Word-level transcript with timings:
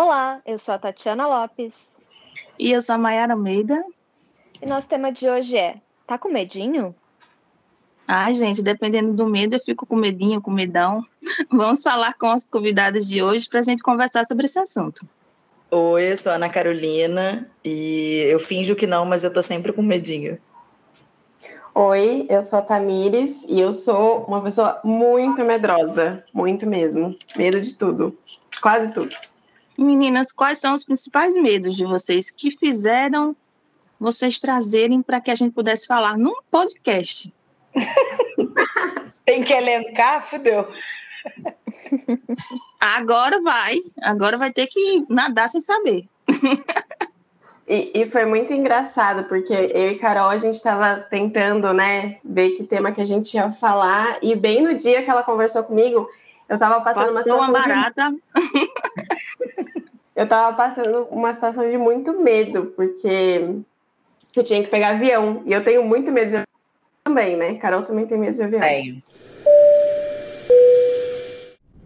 Olá, 0.00 0.40
eu 0.46 0.60
sou 0.60 0.72
a 0.72 0.78
Tatiana 0.78 1.26
Lopes. 1.26 1.72
E 2.56 2.70
eu 2.70 2.80
sou 2.80 2.94
a 2.94 2.98
Mayara 2.98 3.32
Almeida. 3.32 3.84
E 4.62 4.64
nosso 4.64 4.88
tema 4.88 5.10
de 5.10 5.28
hoje 5.28 5.56
é: 5.56 5.80
tá 6.06 6.16
com 6.16 6.28
medinho? 6.28 6.94
Ai, 8.06 8.36
gente, 8.36 8.62
dependendo 8.62 9.12
do 9.12 9.26
medo, 9.26 9.56
eu 9.56 9.60
fico 9.60 9.84
com 9.84 9.96
medinho, 9.96 10.40
com 10.40 10.52
medão. 10.52 11.02
Vamos 11.50 11.82
falar 11.82 12.14
com 12.14 12.28
as 12.28 12.46
convidadas 12.46 13.08
de 13.08 13.20
hoje 13.20 13.48
para 13.48 13.58
a 13.58 13.62
gente 13.64 13.82
conversar 13.82 14.24
sobre 14.24 14.44
esse 14.44 14.60
assunto. 14.60 15.04
Oi, 15.68 16.12
eu 16.12 16.16
sou 16.16 16.30
a 16.30 16.36
Ana 16.36 16.48
Carolina 16.48 17.50
e 17.64 18.24
eu 18.30 18.38
finjo 18.38 18.76
que 18.76 18.86
não, 18.86 19.04
mas 19.04 19.24
eu 19.24 19.32
tô 19.32 19.42
sempre 19.42 19.72
com 19.72 19.82
medinho. 19.82 20.38
Oi, 21.74 22.24
eu 22.30 22.44
sou 22.44 22.60
a 22.60 22.62
Tamires 22.62 23.44
e 23.48 23.58
eu 23.58 23.74
sou 23.74 24.26
uma 24.28 24.40
pessoa 24.42 24.80
muito 24.84 25.44
medrosa, 25.44 26.22
muito 26.32 26.68
mesmo. 26.68 27.18
Medo 27.36 27.60
de 27.60 27.74
tudo, 27.74 28.16
quase 28.62 28.92
tudo. 28.92 29.12
Meninas, 29.78 30.32
quais 30.32 30.58
são 30.58 30.74
os 30.74 30.84
principais 30.84 31.36
medos 31.36 31.76
de 31.76 31.84
vocês 31.84 32.30
que 32.30 32.50
fizeram 32.50 33.36
vocês 33.98 34.38
trazerem 34.38 35.02
para 35.02 35.20
que 35.20 35.30
a 35.30 35.34
gente 35.34 35.52
pudesse 35.52 35.86
falar 35.86 36.18
num 36.18 36.34
podcast? 36.50 37.32
Tem 39.24 39.42
que 39.42 39.52
elencar, 39.52 40.26
fudeu. 40.26 40.68
Agora 42.80 43.40
vai, 43.40 43.78
agora 44.00 44.38
vai 44.38 44.52
ter 44.52 44.66
que 44.66 45.04
nadar 45.08 45.48
sem 45.48 45.60
saber. 45.60 46.08
E, 47.66 47.90
e, 47.94 48.10
foi 48.10 48.24
muito 48.24 48.52
engraçado, 48.52 49.24
porque 49.24 49.52
eu 49.52 49.90
e 49.90 49.98
Carol, 49.98 50.30
a 50.30 50.38
gente 50.38 50.54
estava 50.54 51.00
tentando, 51.10 51.72
né, 51.74 52.18
ver 52.24 52.50
que 52.50 52.64
tema 52.64 52.92
que 52.92 53.00
a 53.00 53.04
gente 53.04 53.34
ia 53.34 53.52
falar, 53.52 54.18
e 54.22 54.34
bem 54.34 54.62
no 54.62 54.74
dia 54.74 55.02
que 55.02 55.10
ela 55.10 55.22
conversou 55.22 55.62
comigo, 55.62 56.08
eu 56.48 56.54
estava 56.54 56.80
passando 56.80 57.12
Passou 57.12 57.12
uma 57.12 57.22
situação. 57.22 57.50
Uma 57.50 57.60
barata. 57.60 58.10
De... 58.10 58.70
eu 60.18 60.24
estava 60.24 60.54
passando 60.56 61.06
uma 61.12 61.32
situação 61.32 61.70
de 61.70 61.78
muito 61.78 62.20
medo, 62.20 62.72
porque 62.74 63.54
eu 64.34 64.42
tinha 64.42 64.64
que 64.64 64.68
pegar 64.68 64.96
avião, 64.96 65.44
e 65.46 65.52
eu 65.52 65.62
tenho 65.62 65.84
muito 65.84 66.10
medo 66.10 66.30
de 66.30 66.36
avião 66.38 66.48
também, 67.04 67.36
né? 67.36 67.54
Carol 67.54 67.84
também 67.84 68.04
tem 68.04 68.18
medo 68.18 68.34
de 68.34 68.42
avião. 68.42 68.60
Tenho. 68.60 69.00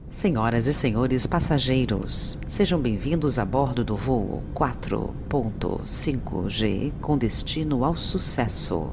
Senhoras 0.09 0.67
e 0.67 0.73
senhores 0.73 1.27
passageiros, 1.27 2.39
sejam 2.49 2.81
bem-vindos 2.81 3.39
a 3.39 3.45
bordo 3.45 3.85
do 3.85 3.97
voo 3.97 4.43
4.5G 4.55 6.91
com 7.03 7.19
destino 7.19 7.85
ao 7.85 7.97
sucesso. 7.97 8.91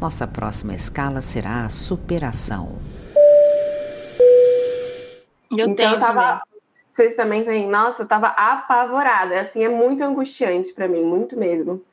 Nossa 0.00 0.26
próxima 0.26 0.74
escala 0.74 1.20
será 1.20 1.66
a 1.66 1.68
superação. 1.68 2.80
Eu 5.56 5.68
então, 5.68 5.92
eu 5.92 6.00
tava. 6.00 6.42
Vocês 6.96 7.14
também 7.14 7.44
têm. 7.44 7.68
Nossa, 7.68 8.02
eu 8.02 8.08
tava 8.08 8.28
apavorada. 8.28 9.42
Assim, 9.42 9.62
é 9.62 9.68
muito 9.68 10.02
angustiante 10.02 10.72
para 10.72 10.88
mim, 10.88 11.02
muito 11.02 11.38
mesmo. 11.38 11.84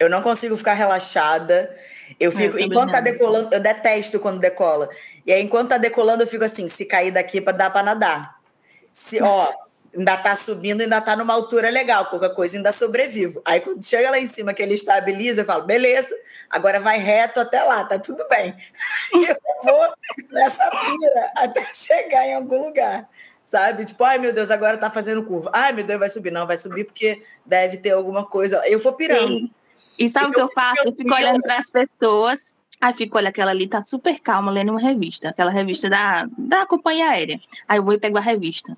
Eu 0.00 0.10
não 0.10 0.20
consigo 0.20 0.56
ficar 0.56 0.74
relaxada. 0.74 1.72
Eu 2.18 2.32
é, 2.32 2.34
fico, 2.34 2.58
eu 2.58 2.66
enquanto 2.66 2.90
tá 2.90 3.00
decolando, 3.00 3.54
eu 3.54 3.60
detesto 3.60 4.18
quando 4.18 4.40
decola. 4.40 4.88
E 5.24 5.32
aí, 5.32 5.40
enquanto 5.40 5.68
tá 5.68 5.78
decolando, 5.78 6.24
eu 6.24 6.26
fico 6.26 6.42
assim: 6.42 6.68
se 6.68 6.84
cair 6.84 7.12
daqui, 7.12 7.40
dá 7.40 7.70
para 7.70 7.84
nadar. 7.84 8.40
Se, 8.92 9.22
ó, 9.22 9.48
ainda 9.96 10.16
tá 10.16 10.34
subindo, 10.34 10.80
ainda 10.80 11.00
tá 11.00 11.14
numa 11.14 11.34
altura 11.34 11.70
legal, 11.70 12.06
qualquer 12.06 12.34
coisa 12.34 12.56
ainda 12.56 12.72
sobrevivo. 12.72 13.40
Aí, 13.44 13.60
quando 13.60 13.84
chega 13.84 14.10
lá 14.10 14.18
em 14.18 14.26
cima, 14.26 14.52
que 14.52 14.60
ele 14.60 14.74
estabiliza, 14.74 15.42
eu 15.42 15.46
falo: 15.46 15.62
beleza, 15.62 16.16
agora 16.50 16.80
vai 16.80 16.98
reto 16.98 17.38
até 17.38 17.62
lá, 17.62 17.84
tá 17.84 17.96
tudo 17.96 18.26
bem. 18.26 18.56
E 19.14 19.22
eu 19.30 19.36
vou 19.62 19.88
nessa 20.32 20.68
pira 20.68 21.30
até 21.36 21.64
chegar 21.72 22.26
em 22.26 22.34
algum 22.34 22.64
lugar. 22.64 23.08
Sabe? 23.52 23.84
Tipo, 23.84 24.02
ai 24.04 24.16
meu 24.16 24.32
Deus, 24.32 24.50
agora 24.50 24.78
tá 24.78 24.90
fazendo 24.90 25.22
curva. 25.24 25.50
Ai 25.52 25.74
meu 25.74 25.84
Deus, 25.84 26.00
vai 26.00 26.08
subir. 26.08 26.30
Não, 26.30 26.46
vai 26.46 26.56
subir 26.56 26.84
porque 26.84 27.22
deve 27.44 27.76
ter 27.76 27.90
alguma 27.90 28.24
coisa. 28.24 28.66
Eu 28.66 28.80
vou 28.80 28.94
pirando. 28.94 29.28
Sim. 29.28 29.50
E 29.98 30.08
sabe 30.08 30.28
o 30.28 30.32
que 30.32 30.40
eu 30.40 30.48
faço? 30.48 30.88
Eu 30.88 30.96
fico 30.96 31.14
olhando 31.14 31.42
para 31.42 31.58
as 31.58 31.68
pessoas. 31.68 32.58
Aí 32.80 32.94
fico, 32.94 33.18
olha, 33.18 33.28
aquela 33.28 33.50
ali 33.50 33.66
tá 33.66 33.84
super 33.84 34.18
calma 34.20 34.50
lendo 34.50 34.70
uma 34.70 34.80
revista, 34.80 35.28
aquela 35.28 35.50
revista 35.50 35.90
da, 35.90 36.26
da 36.38 36.64
companhia 36.64 37.10
aérea. 37.10 37.38
Aí 37.68 37.76
eu 37.76 37.82
vou 37.82 37.92
e 37.92 37.98
pego 37.98 38.16
a 38.16 38.22
revista. 38.22 38.74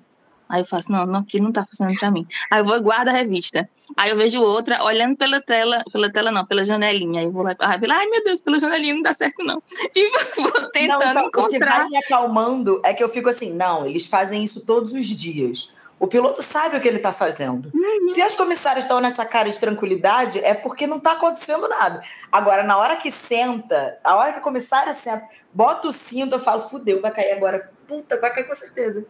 Aí 0.47 0.61
eu 0.61 0.65
faço, 0.65 0.91
não, 0.91 1.05
não 1.05 1.19
aqui 1.21 1.39
não 1.39 1.51
tá 1.51 1.65
funcionando 1.65 1.97
para 1.97 2.11
mim. 2.11 2.27
Aí 2.51 2.59
eu 2.59 2.65
vou 2.65 2.75
e 2.75 2.81
guardo 2.81 3.09
a 3.09 3.11
revista. 3.11 3.67
Aí 3.97 4.11
eu 4.11 4.17
vejo 4.17 4.41
outra, 4.41 4.83
olhando 4.83 5.15
pela 5.15 5.41
tela, 5.41 5.83
pela 5.91 6.11
tela 6.11 6.31
não, 6.31 6.45
pela 6.45 6.63
janelinha. 6.63 7.21
Aí 7.21 7.25
eu 7.25 7.31
vou 7.31 7.43
lá, 7.43 7.55
ai 7.59 8.07
meu 8.07 8.23
Deus, 8.23 8.39
pela 8.39 8.59
janelinha 8.59 8.93
não 8.93 9.01
dá 9.01 9.13
certo 9.13 9.43
não. 9.43 9.61
E 9.95 10.09
vou 10.41 10.69
tentando 10.69 11.03
não, 11.03 11.11
então, 11.11 11.27
encontrar. 11.27 11.47
O 11.47 11.49
que 11.49 11.59
vai 11.59 11.89
me 11.89 11.97
acalmando 11.97 12.81
é 12.83 12.93
que 12.93 13.03
eu 13.03 13.09
fico 13.09 13.29
assim, 13.29 13.51
não, 13.53 13.85
eles 13.85 14.05
fazem 14.05 14.43
isso 14.43 14.61
todos 14.61 14.93
os 14.93 15.05
dias. 15.05 15.69
O 15.97 16.07
piloto 16.07 16.43
sabe 16.43 16.75
o 16.75 16.81
que 16.81 16.87
ele 16.87 16.97
está 16.97 17.13
fazendo. 17.13 17.71
Uhum. 17.73 18.13
Se 18.13 18.21
as 18.21 18.35
comissárias 18.35 18.83
estão 18.83 18.99
nessa 18.99 19.25
cara 19.25 19.49
de 19.49 19.57
tranquilidade, 19.57 20.39
é 20.39 20.53
porque 20.53 20.85
não 20.85 20.97
está 20.97 21.13
acontecendo 21.13 21.69
nada. 21.69 22.03
Agora, 22.29 22.63
na 22.63 22.77
hora 22.77 22.97
que 22.97 23.09
senta, 23.09 23.97
a 24.03 24.15
hora 24.15 24.33
que 24.33 24.39
a 24.39 24.41
comissária 24.41 24.93
senta, 24.93 25.25
bota 25.53 25.87
o 25.87 25.91
cinto, 25.91 26.35
eu 26.35 26.39
falo, 26.39 26.69
fudeu, 26.69 27.01
vai 27.01 27.11
cair 27.11 27.31
agora. 27.31 27.71
Puta, 27.87 28.19
vai 28.19 28.33
cair 28.33 28.47
com 28.47 28.55
certeza. 28.55 29.05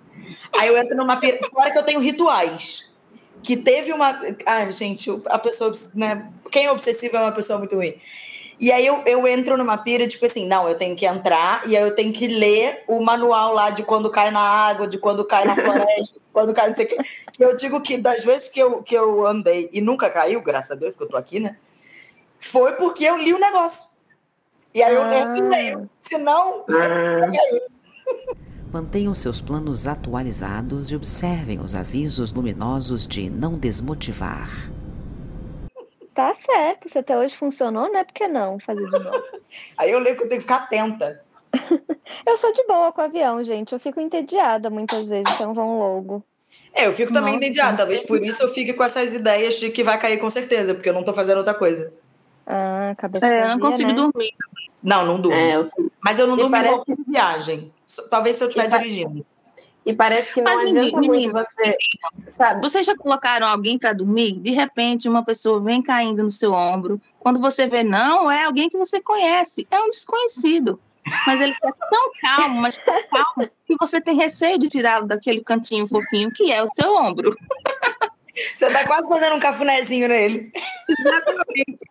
Aí 0.53 0.67
eu 0.67 0.77
entro 0.77 0.95
numa. 0.95 1.19
Fora 1.49 1.71
que 1.71 1.77
eu 1.77 1.83
tenho 1.83 1.99
rituais. 1.99 2.91
Que 3.43 3.55
teve 3.55 3.93
uma. 3.93 4.19
Ah, 4.45 4.69
gente, 4.69 5.09
a 5.25 5.39
pessoa. 5.39 5.73
Né? 5.93 6.31
Quem 6.51 6.65
é 6.65 6.71
obsessivo 6.71 7.15
é 7.17 7.21
uma 7.21 7.31
pessoa 7.31 7.59
muito 7.59 7.75
ruim. 7.75 7.99
E 8.59 8.71
aí 8.71 8.85
eu, 8.85 9.01
eu 9.05 9.27
entro 9.27 9.57
numa 9.57 9.77
pira, 9.77 10.07
tipo 10.07 10.25
assim, 10.25 10.47
não, 10.47 10.67
eu 10.67 10.77
tenho 10.77 10.95
que 10.95 11.05
entrar 11.05 11.67
e 11.67 11.75
aí 11.75 11.83
eu 11.83 11.93
tenho 11.93 12.13
que 12.13 12.25
ler 12.25 12.83
o 12.87 13.01
manual 13.01 13.53
lá 13.53 13.69
de 13.69 13.83
quando 13.83 14.09
cai 14.09 14.31
na 14.31 14.39
água, 14.39 14.87
de 14.87 14.97
quando 14.97 15.25
cai 15.25 15.43
na 15.43 15.55
floresta, 15.55 16.19
quando 16.31 16.53
cai 16.53 16.69
não 16.69 16.75
sei 16.75 16.85
o 16.85 16.87
quê. 16.87 16.97
Eu 17.37 17.55
digo 17.57 17.81
que 17.81 17.97
das 17.97 18.23
vezes 18.23 18.47
que 18.47 18.59
eu, 18.61 18.81
que 18.81 18.95
eu 18.95 19.27
andei 19.27 19.69
e 19.73 19.81
nunca 19.81 20.09
caiu, 20.09 20.41
graças 20.41 20.71
a 20.71 20.75
Deus, 20.75 20.93
porque 20.93 21.03
eu 21.03 21.09
tô 21.09 21.17
aqui, 21.17 21.39
né? 21.39 21.57
Foi 22.39 22.73
porque 22.73 23.03
eu 23.03 23.17
li 23.17 23.33
o 23.33 23.39
negócio. 23.39 23.89
E 24.73 24.81
aí 24.81 24.95
eu 24.95 25.03
ah. 25.03 25.09
leio. 25.09 25.89
Senão, 26.01 26.65
ah. 26.69 27.31
caiu. 27.31 27.61
Mantenham 28.75 29.15
seus 29.15 29.39
planos 29.39 29.87
atualizados 29.87 30.91
e 30.91 30.97
observem 30.97 31.61
os 31.61 31.73
avisos 31.73 32.33
luminosos 32.33 33.07
de 33.07 33.29
não 33.29 33.53
desmotivar. 33.53 34.49
Tá 36.13 36.35
certo, 36.45 36.89
se 36.89 36.97
até 36.97 37.17
hoje 37.17 37.37
funcionou, 37.37 37.87
não 37.87 37.99
é 37.99 38.03
porque 38.03 38.27
não 38.27 38.59
fazer 38.59 38.83
de 38.83 38.91
novo. 38.91 39.23
Aí 39.79 39.91
eu 39.91 39.99
lembro 39.99 40.17
que 40.17 40.23
eu 40.23 40.27
tenho 40.27 40.41
que 40.41 40.47
ficar 40.47 40.63
atenta. 40.63 41.23
eu 42.27 42.35
sou 42.35 42.51
de 42.51 42.67
boa 42.67 42.91
com 42.91 42.99
o 42.99 43.05
avião, 43.05 43.41
gente. 43.45 43.71
Eu 43.71 43.79
fico 43.79 44.01
entediada 44.01 44.69
muitas 44.69 45.07
vezes, 45.07 45.33
então 45.33 45.53
vão 45.53 45.79
logo. 45.79 46.21
É, 46.73 46.85
eu 46.85 46.91
fico 46.91 47.13
também 47.13 47.35
Nossa, 47.35 47.45
entediada. 47.45 47.77
Talvez 47.77 48.01
por 48.01 48.21
isso 48.21 48.43
eu 48.43 48.53
fique 48.53 48.73
com 48.73 48.83
essas 48.83 49.13
ideias 49.13 49.55
de 49.55 49.69
que 49.69 49.85
vai 49.85 49.97
cair 49.97 50.17
com 50.17 50.29
certeza, 50.29 50.73
porque 50.73 50.89
eu 50.89 50.93
não 50.93 51.05
tô 51.05 51.13
fazendo 51.13 51.37
outra 51.37 51.53
coisa. 51.53 51.93
Ah, 52.45 52.95
cabeça. 52.97 53.25
É, 53.25 53.43
eu 53.43 53.47
não 53.49 53.59
consigo 53.59 53.89
né? 53.89 53.95
dormir. 53.95 54.33
Não, 54.83 55.05
não 55.05 55.19
durmo. 55.19 55.37
É, 55.37 55.55
eu... 55.55 55.71
Mas 56.03 56.19
eu 56.19 56.27
não 56.27 56.35
durmo 56.35 56.51
parece... 56.51 56.91
em 56.91 57.11
viagem. 57.11 57.73
Talvez 58.09 58.35
se 58.35 58.43
eu 58.43 58.47
estiver 58.47 58.67
dirigindo. 58.67 59.25
E 59.85 59.93
parece 59.93 60.33
que 60.33 60.41
não 60.41 60.55
Mas, 60.55 60.69
adianta 60.69 60.99
menino, 60.99 61.33
muito 61.33 61.33
você, 61.33 61.77
sabe? 62.29 62.61
Vocês 62.61 62.85
já 62.85 62.95
colocaram 62.95 63.47
alguém 63.47 63.77
para 63.77 63.93
dormir? 63.93 64.33
De 64.33 64.49
repente, 64.49 65.07
uma 65.07 65.23
pessoa 65.23 65.59
vem 65.59 65.81
caindo 65.81 66.23
no 66.23 66.31
seu 66.31 66.53
ombro. 66.53 66.99
Quando 67.19 67.39
você 67.39 67.67
vê, 67.67 67.83
não, 67.83 68.29
é 68.29 68.45
alguém 68.45 68.67
que 68.67 68.79
você 68.79 68.99
conhece, 68.99 69.67
é 69.69 69.79
um 69.79 69.89
desconhecido. 69.89 70.79
Mas 71.27 71.39
ele 71.39 71.51
está 71.51 71.71
tão 71.71 72.11
calmo, 72.19 72.61
mas 72.61 72.77
tão 72.79 72.99
calmo, 73.09 73.47
que 73.67 73.75
você 73.79 74.01
tem 74.01 74.15
receio 74.15 74.57
de 74.57 74.67
tirá-lo 74.67 75.05
daquele 75.05 75.43
cantinho 75.43 75.87
fofinho 75.87 76.31
que 76.31 76.51
é 76.51 76.63
o 76.63 76.69
seu 76.69 76.95
ombro. 76.95 77.37
Você 78.55 78.65
está 78.65 78.85
quase 78.85 79.07
fazendo 79.07 79.35
um 79.35 79.39
cafunézinho 79.39 80.09
nele. 80.09 80.51
Exatamente. 80.89 81.85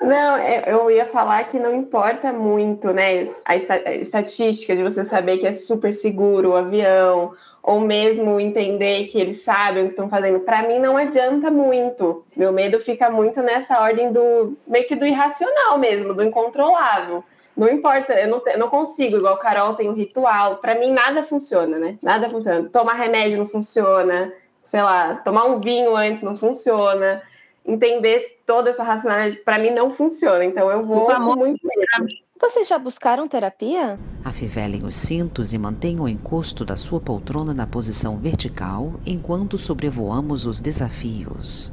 Não, 0.00 0.36
é, 0.36 0.64
eu 0.66 0.90
ia 0.90 1.06
falar 1.06 1.44
que 1.44 1.58
não 1.58 1.74
importa 1.74 2.32
muito, 2.32 2.92
né? 2.92 3.28
A 3.44 3.56
estatística 3.56 4.76
de 4.76 4.82
você 4.82 5.04
saber 5.04 5.38
que 5.38 5.46
é 5.46 5.52
super 5.52 5.92
seguro 5.92 6.50
o 6.50 6.56
avião, 6.56 7.32
ou 7.62 7.80
mesmo 7.80 8.38
entender 8.38 9.06
que 9.06 9.18
eles 9.18 9.42
sabem 9.42 9.82
o 9.82 9.86
que 9.86 9.92
estão 9.92 10.08
fazendo. 10.08 10.40
Para 10.40 10.62
mim, 10.68 10.78
não 10.78 10.96
adianta 10.96 11.50
muito. 11.50 12.24
Meu 12.36 12.52
medo 12.52 12.78
fica 12.78 13.10
muito 13.10 13.42
nessa 13.42 13.80
ordem 13.80 14.12
do 14.12 14.56
meio 14.66 14.86
que 14.86 14.94
do 14.94 15.06
irracional 15.06 15.78
mesmo, 15.78 16.14
do 16.14 16.22
incontrolável. 16.22 17.24
Não 17.56 17.68
importa, 17.68 18.12
eu 18.12 18.28
não, 18.28 18.42
eu 18.46 18.58
não 18.58 18.68
consigo, 18.68 19.16
igual 19.16 19.38
Carol 19.38 19.74
tem 19.74 19.88
um 19.88 19.94
ritual. 19.94 20.58
Para 20.58 20.78
mim, 20.78 20.92
nada 20.92 21.24
funciona, 21.24 21.78
né? 21.78 21.98
Nada 22.02 22.28
funciona. 22.28 22.68
Tomar 22.68 22.94
remédio 22.94 23.38
não 23.38 23.48
funciona. 23.48 24.32
Sei 24.66 24.82
lá, 24.82 25.16
tomar 25.24 25.46
um 25.46 25.58
vinho 25.58 25.96
antes 25.96 26.22
não 26.22 26.36
funciona 26.36 27.22
entender 27.66 28.35
toda 28.46 28.70
essa 28.70 28.82
racionalidade, 28.82 29.42
para 29.42 29.58
mim 29.58 29.70
não 29.70 29.90
funciona. 29.90 30.44
Então 30.44 30.70
eu 30.70 30.86
vou 30.86 31.06
com 31.06 31.36
muito 31.36 31.60
medo. 31.66 32.06
Vocês 32.40 32.68
já 32.68 32.78
buscaram 32.78 33.26
terapia? 33.26 33.98
Afivelem 34.24 34.84
os 34.84 34.94
cintos 34.94 35.52
e 35.54 35.58
mantenham 35.58 36.04
o 36.04 36.08
encosto 36.08 36.64
da 36.64 36.76
sua 36.76 37.00
poltrona 37.00 37.52
na 37.54 37.66
posição 37.66 38.18
vertical 38.18 39.00
enquanto 39.06 39.58
sobrevoamos 39.58 40.46
os 40.46 40.60
desafios. 40.60 41.72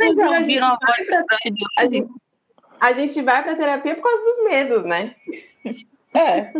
então, 0.00 0.32
a, 0.32 0.42
gente 0.42 0.60
a, 1.78 1.86
gente, 1.86 2.08
a 2.80 2.92
gente 2.92 3.22
vai 3.22 3.42
para 3.42 3.54
terapia 3.54 3.94
por 3.94 4.02
causa 4.02 4.24
dos 4.24 4.44
medos, 4.44 4.84
né? 4.84 5.14
É. 6.14 6.52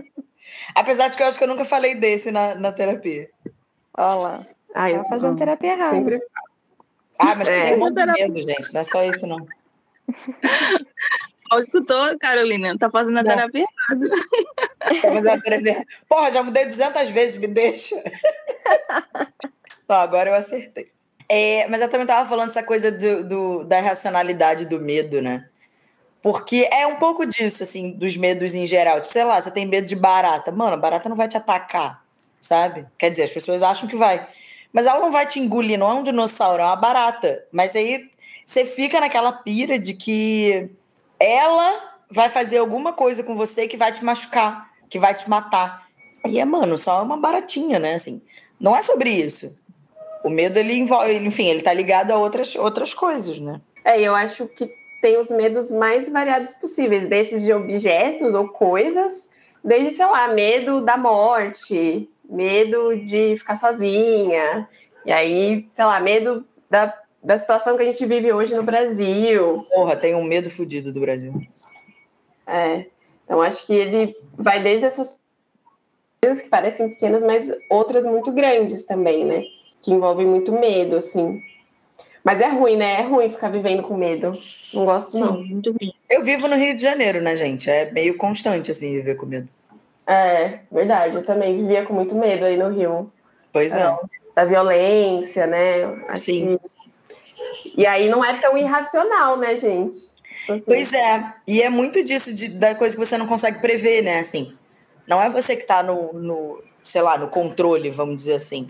Apesar 0.74 1.08
de 1.08 1.16
que 1.16 1.22
eu 1.22 1.26
acho 1.26 1.38
que 1.38 1.44
eu 1.44 1.48
nunca 1.48 1.64
falei 1.64 1.94
desse 1.94 2.30
na, 2.30 2.54
na 2.54 2.72
terapia. 2.72 3.30
Olha 3.96 4.14
lá. 4.14 4.40
Ah, 4.74 4.90
eu 4.90 5.04
fazer 5.04 5.26
uma 5.26 5.36
terapia 5.36 5.72
errada. 5.72 5.96
sempre 5.96 6.20
Ah, 7.18 7.34
mas 7.34 7.48
É. 7.48 7.64
tem 7.64 7.74
um 7.74 7.78
monte 7.78 7.94
de 7.94 8.06
medo, 8.06 8.42
gente. 8.42 8.72
Não 8.72 8.80
é 8.80 8.84
só 8.84 9.04
isso, 9.04 9.26
não. 9.26 9.46
Ó, 11.52 11.58
escutou, 11.58 12.18
Carolina? 12.18 12.76
Tá 12.78 12.90
fazendo 12.90 13.18
a 13.18 13.22
Não. 13.22 13.30
terapia. 13.30 13.66
Tá 14.80 14.94
fazendo 15.02 15.28
a 15.30 15.40
terapia. 15.40 15.86
Porra, 16.08 16.32
já 16.32 16.42
mudei 16.42 16.64
200 16.66 17.08
vezes, 17.10 17.36
me 17.36 17.46
deixa. 17.46 17.96
Tá, 19.86 20.00
agora 20.02 20.30
eu 20.30 20.34
acertei. 20.34 20.90
É, 21.28 21.66
mas 21.68 21.80
eu 21.82 21.88
também 21.88 22.06
tava 22.06 22.26
falando 22.28 22.48
essa 22.50 22.62
coisa 22.62 22.90
do, 22.90 23.24
do- 23.28 23.64
da 23.64 23.78
irracionalidade 23.78 24.64
do 24.64 24.80
medo, 24.80 25.20
né? 25.20 25.46
Porque 26.22 26.68
é 26.70 26.86
um 26.86 26.96
pouco 26.96 27.26
disso, 27.26 27.62
assim, 27.62 27.90
dos 27.90 28.16
medos 28.16 28.54
em 28.54 28.64
geral. 28.64 29.00
Tipo, 29.00 29.12
sei 29.12 29.24
lá, 29.24 29.40
você 29.40 29.50
tem 29.50 29.66
medo 29.66 29.86
de 29.86 29.96
barata. 29.96 30.52
Mano, 30.52 30.74
a 30.74 30.76
barata 30.78 31.08
não 31.08 31.16
vai 31.16 31.26
te 31.28 31.36
atacar, 31.36 32.02
sabe? 32.40 32.86
Quer 32.96 33.10
dizer, 33.10 33.24
as 33.24 33.32
pessoas 33.32 33.60
acham 33.60 33.88
que 33.88 33.96
vai. 33.96 34.26
Mas 34.72 34.86
ela 34.86 35.00
não 35.00 35.12
vai 35.12 35.26
te 35.26 35.38
engolir, 35.38 35.78
não 35.78 35.90
é 35.90 35.94
um 35.94 36.02
dinossauro, 36.02 36.62
é 36.62 36.66
uma 36.66 36.76
barata. 36.76 37.44
Mas 37.52 37.76
aí 37.76 38.10
você 38.44 38.64
fica 38.64 39.00
naquela 39.00 39.32
pira 39.32 39.78
de 39.78 39.94
que 39.94 40.70
ela 41.20 41.92
vai 42.10 42.28
fazer 42.28 42.58
alguma 42.58 42.92
coisa 42.92 43.22
com 43.22 43.36
você 43.36 43.68
que 43.68 43.76
vai 43.76 43.92
te 43.92 44.04
machucar, 44.04 44.70
que 44.88 44.98
vai 44.98 45.14
te 45.14 45.28
matar. 45.28 45.86
E 46.26 46.38
é, 46.38 46.44
mano, 46.44 46.76
só 46.78 47.02
uma 47.02 47.16
baratinha, 47.16 47.78
né? 47.78 47.94
Assim, 47.94 48.20
não 48.60 48.76
é 48.76 48.82
sobre 48.82 49.10
isso. 49.10 49.54
O 50.22 50.30
medo, 50.30 50.58
ele 50.58 50.74
envolve, 50.74 51.14
enfim, 51.16 51.48
ele 51.48 51.62
tá 51.62 51.72
ligado 51.72 52.12
a 52.12 52.18
outras, 52.18 52.54
outras 52.54 52.94
coisas, 52.94 53.38
né? 53.38 53.60
É, 53.84 54.00
eu 54.00 54.14
acho 54.14 54.46
que 54.46 54.70
tem 55.00 55.18
os 55.18 55.30
medos 55.30 55.70
mais 55.70 56.08
variados 56.08 56.52
possíveis, 56.54 57.08
desses 57.08 57.42
de 57.42 57.52
objetos 57.52 58.34
ou 58.34 58.48
coisas, 58.48 59.26
desde, 59.64 59.90
sei 59.90 60.06
lá, 60.06 60.28
medo 60.28 60.80
da 60.80 60.96
morte, 60.96 62.08
medo 62.28 62.96
de 62.96 63.36
ficar 63.38 63.56
sozinha, 63.56 64.68
e 65.04 65.12
aí, 65.12 65.68
sei 65.74 65.84
lá, 65.84 66.00
medo 66.00 66.46
da, 66.70 66.94
da 67.22 67.38
situação 67.38 67.76
que 67.76 67.82
a 67.82 67.86
gente 67.86 68.04
vive 68.06 68.32
hoje 68.32 68.54
no 68.54 68.62
Brasil. 68.62 69.66
Porra, 69.74 69.96
tem 69.96 70.14
um 70.14 70.24
medo 70.24 70.50
fudido 70.50 70.92
do 70.92 71.00
Brasil. 71.00 71.32
É, 72.46 72.86
então 73.24 73.40
acho 73.40 73.66
que 73.66 73.72
ele 73.72 74.16
vai 74.34 74.62
desde 74.62 74.86
essas 74.86 75.16
coisas 76.22 76.42
que 76.42 76.48
parecem 76.48 76.88
pequenas, 76.88 77.22
mas 77.22 77.50
outras 77.70 78.04
muito 78.04 78.30
grandes 78.32 78.84
também, 78.84 79.24
né? 79.24 79.42
Que 79.82 79.92
envolvem 79.92 80.26
muito 80.26 80.52
medo, 80.52 80.96
assim. 80.96 81.40
Mas 82.24 82.40
é 82.40 82.48
ruim, 82.48 82.76
né? 82.76 83.00
É 83.00 83.02
ruim 83.02 83.30
ficar 83.30 83.48
vivendo 83.48 83.82
com 83.82 83.96
medo. 83.96 84.32
Não 84.72 84.84
gosto, 84.84 85.18
não. 85.18 85.42
Sim, 85.42 85.54
muito 85.54 85.74
bem. 85.74 85.92
Eu 86.08 86.22
vivo 86.22 86.46
no 86.46 86.54
Rio 86.54 86.74
de 86.74 86.82
Janeiro, 86.82 87.20
né, 87.20 87.36
gente? 87.36 87.68
É 87.68 87.90
meio 87.90 88.16
constante, 88.16 88.70
assim, 88.70 88.92
viver 88.92 89.16
com 89.16 89.26
medo. 89.26 89.48
É, 90.12 90.58
verdade. 90.70 91.16
Eu 91.16 91.24
também 91.24 91.56
vivia 91.56 91.84
com 91.84 91.94
muito 91.94 92.14
medo 92.14 92.44
aí 92.44 92.56
no 92.56 92.68
Rio. 92.70 93.10
Pois 93.52 93.74
é. 93.74 93.80
É. 93.82 93.96
Da 94.34 94.44
violência, 94.44 95.46
né? 95.46 95.84
Acho 96.08 96.24
Sim. 96.24 96.58
que- 96.58 97.72
E 97.76 97.86
aí 97.86 98.08
não 98.08 98.24
é 98.24 98.38
tão 98.40 98.56
irracional, 98.56 99.36
né, 99.36 99.56
gente? 99.56 99.96
Tipo 99.96 100.52
assim, 100.52 100.62
Pois 100.66 100.92
é. 100.92 101.24
E 101.46 101.62
é 101.62 101.68
muito 101.70 102.02
disso, 102.02 102.32
de- 102.32 102.48
da 102.48 102.74
coisa 102.74 102.94
que 102.96 103.04
você 103.04 103.16
não 103.16 103.26
consegue 103.26 103.58
prever, 103.60 104.02
né? 104.02 104.18
Assim, 104.18 104.54
não 105.06 105.20
é 105.20 105.28
você 105.30 105.56
que 105.56 105.64
tá 105.66 105.82
no, 105.82 106.12
no, 106.12 106.62
sei 106.84 107.02
lá, 107.02 107.16
no 107.16 107.28
controle, 107.28 107.90
vamos 107.90 108.16
dizer 108.16 108.34
assim. 108.34 108.68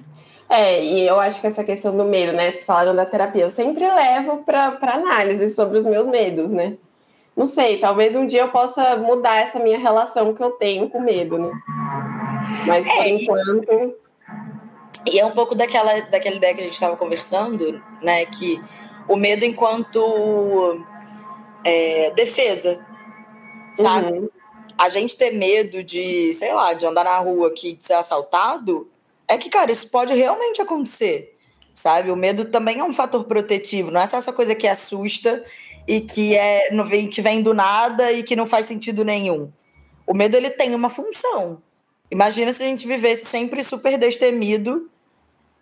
É, 0.49 0.85
e 0.85 1.07
eu 1.07 1.19
acho 1.19 1.41
que 1.41 1.47
essa 1.47 1.65
questão 1.65 1.97
do 1.97 2.05
medo, 2.05 2.33
né? 2.33 2.51
Vocês 2.51 2.65
falaram 2.65 2.95
da 2.95 3.07
terapia, 3.07 3.43
eu 3.43 3.51
sempre 3.51 3.85
levo 3.87 4.39
para 4.45 4.77
análise 4.83 5.49
sobre 5.55 5.79
os 5.79 5.87
meus 5.87 6.07
medos, 6.07 6.53
né? 6.53 6.75
Não 7.37 7.47
sei, 7.47 7.79
talvez 7.79 8.15
um 8.15 8.27
dia 8.27 8.43
eu 8.43 8.51
possa 8.51 8.97
mudar 8.97 9.37
essa 9.37 9.59
minha 9.59 9.79
relação 9.79 10.35
que 10.35 10.43
eu 10.43 10.53
tenho 10.53 10.91
com 10.91 11.01
medo, 11.01 11.39
né? 11.39 11.51
Mas 12.67 12.85
por 12.85 13.05
É, 13.05 13.09
enquanto. 13.09 13.95
E 15.07 15.19
é 15.19 15.25
um 15.25 15.33
pouco 15.33 15.55
daquela, 15.55 16.01
daquela 16.03 16.37
ideia 16.37 16.55
que 16.55 16.61
a 16.61 16.65
gente 16.65 16.75
estava 16.75 16.97
conversando, 16.97 17.83
né? 18.03 18.27
Que 18.27 18.63
o 19.09 19.17
medo 19.17 19.45
enquanto 19.45 20.85
é, 21.65 22.11
defesa, 22.13 22.85
sabe? 23.75 24.13
Uhum. 24.13 24.29
A 24.77 24.89
gente 24.89 25.17
ter 25.17 25.33
medo 25.33 25.83
de, 25.83 26.33
sei 26.35 26.53
lá, 26.53 26.75
de 26.75 26.87
andar 26.87 27.05
na 27.05 27.19
rua 27.19 27.49
aqui, 27.49 27.73
de 27.73 27.85
ser 27.85 27.95
assaltado, 27.95 28.91
é 29.27 29.39
que, 29.39 29.49
cara, 29.49 29.73
isso 29.73 29.89
pode 29.89 30.13
realmente 30.15 30.61
acontecer, 30.61 31.37
sabe? 31.75 32.11
O 32.11 32.17
medo 32.17 32.47
também 32.47 32.81
é 32.81 32.85
um 32.85 32.93
fator 32.93 33.25
protetivo, 33.25 33.91
não 33.91 34.01
é 34.01 34.07
só 34.07 34.19
essa 34.19 34.33
coisa 34.33 34.55
que 34.55 34.67
assusta 34.67 35.45
e 35.87 36.01
que, 36.01 36.37
é, 36.37 36.73
não 36.73 36.85
vem, 36.85 37.09
que 37.09 37.21
vem 37.21 37.43
do 37.43 37.55
nada 37.55 38.13
e 38.13 38.23
que 38.23 38.37
não 38.37 38.47
faz 38.47 38.67
sentido 38.67 39.05
nenhum. 39.05 39.51
O 40.07 40.15
medo, 40.15 40.37
ele 40.37 40.51
tem 40.51 40.75
uma 40.75 40.91
função. 40.91 41.63
Imagina 42.11 42.53
se 42.53 42.63
a 42.63 42.67
gente 42.67 42.87
vivesse 42.87 43.25
sempre 43.27 43.63
super 43.63 43.97
destemido 43.99 44.91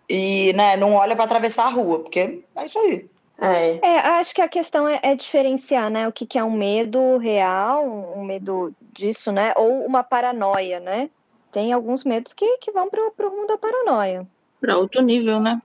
e 0.09 0.53
né, 0.55 0.77
não 0.77 0.95
olha 0.95 1.15
para 1.15 1.25
atravessar 1.25 1.67
a 1.67 1.71
rua, 1.71 2.01
porque 2.01 2.43
é 2.57 2.65
isso 2.65 2.79
aí. 2.79 3.09
É. 3.41 3.79
É, 3.83 3.99
acho 4.21 4.35
que 4.35 4.43
a 4.43 4.49
questão 4.49 4.87
é, 4.87 5.01
é 5.03 5.15
diferenciar, 5.15 5.89
né? 5.89 6.07
O 6.07 6.13
que, 6.13 6.27
que 6.27 6.39
é 6.39 6.45
um 6.45 6.51
medo 6.51 7.17
real, 7.17 7.87
um 8.15 8.23
medo 8.23 8.75
disso, 8.93 9.33
né? 9.33 9.55
Ou 9.57 9.87
uma 9.87 10.03
paranoia, 10.03 10.79
né? 10.79 11.09
Tem 11.51 11.73
alguns 11.73 12.05
medos 12.05 12.35
que, 12.35 12.59
que 12.59 12.71
vão 12.71 12.91
pro, 12.91 13.11
pro 13.13 13.31
rumo 13.31 13.47
da 13.47 13.57
paranoia. 13.57 14.27
Para 14.61 14.77
outro 14.77 15.01
nível, 15.01 15.41
né? 15.41 15.61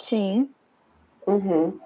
Sim. 0.00 0.48
Uhum. 1.26 1.78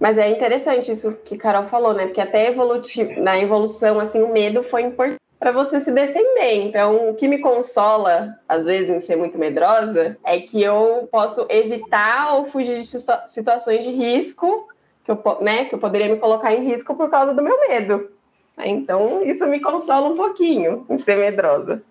Mas 0.00 0.16
é 0.16 0.30
interessante 0.30 0.90
isso 0.90 1.12
que 1.26 1.36
Carol 1.36 1.68
falou, 1.68 1.92
né? 1.92 2.06
Porque 2.06 2.22
até 2.22 2.48
evoluti- 2.48 3.20
na 3.20 3.38
evolução, 3.38 4.00
assim, 4.00 4.22
o 4.22 4.32
medo 4.32 4.62
foi 4.62 4.82
importante 4.82 5.20
para 5.38 5.52
você 5.52 5.78
se 5.78 5.92
defender. 5.92 6.54
Então, 6.64 7.10
o 7.10 7.14
que 7.14 7.28
me 7.28 7.38
consola, 7.38 8.34
às 8.48 8.64
vezes, 8.64 8.88
em 8.90 9.00
ser 9.02 9.16
muito 9.16 9.36
medrosa, 9.38 10.16
é 10.24 10.40
que 10.40 10.62
eu 10.62 11.06
posso 11.12 11.46
evitar 11.50 12.34
ou 12.34 12.46
fugir 12.46 12.80
de 12.80 12.86
situa- 12.86 13.26
situações 13.26 13.84
de 13.84 13.90
risco, 13.90 14.68
que 15.04 15.10
eu, 15.10 15.22
né, 15.40 15.66
que 15.66 15.74
eu 15.74 15.78
poderia 15.78 16.08
me 16.08 16.18
colocar 16.18 16.54
em 16.54 16.64
risco 16.64 16.94
por 16.94 17.10
causa 17.10 17.34
do 17.34 17.42
meu 17.42 17.58
medo. 17.68 18.10
Então, 18.58 19.22
isso 19.22 19.46
me 19.46 19.60
consola 19.60 20.08
um 20.08 20.16
pouquinho 20.16 20.86
em 20.88 20.98
ser 20.98 21.16
medrosa. 21.16 21.82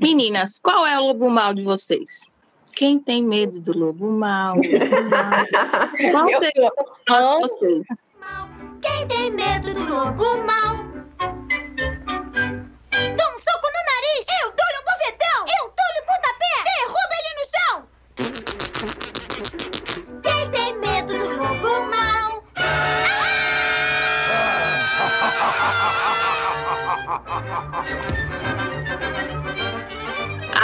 Meninas, 0.00 0.58
qual 0.58 0.86
é 0.86 0.98
o 0.98 1.06
lobo 1.06 1.30
mal 1.30 1.54
de 1.54 1.62
vocês? 1.62 2.30
Quem 2.78 3.00
tem 3.00 3.24
medo 3.24 3.60
do 3.60 3.76
lobo 3.76 4.08
mal? 4.08 4.54
Qual 6.12 6.28
seria 6.38 6.70
de 7.08 7.40
vocês? 7.40 7.82
Quem 8.80 9.08
tem 9.08 9.32
medo 9.32 9.74
do 9.74 9.80
lobo 9.80 10.22
mal? 10.46 10.77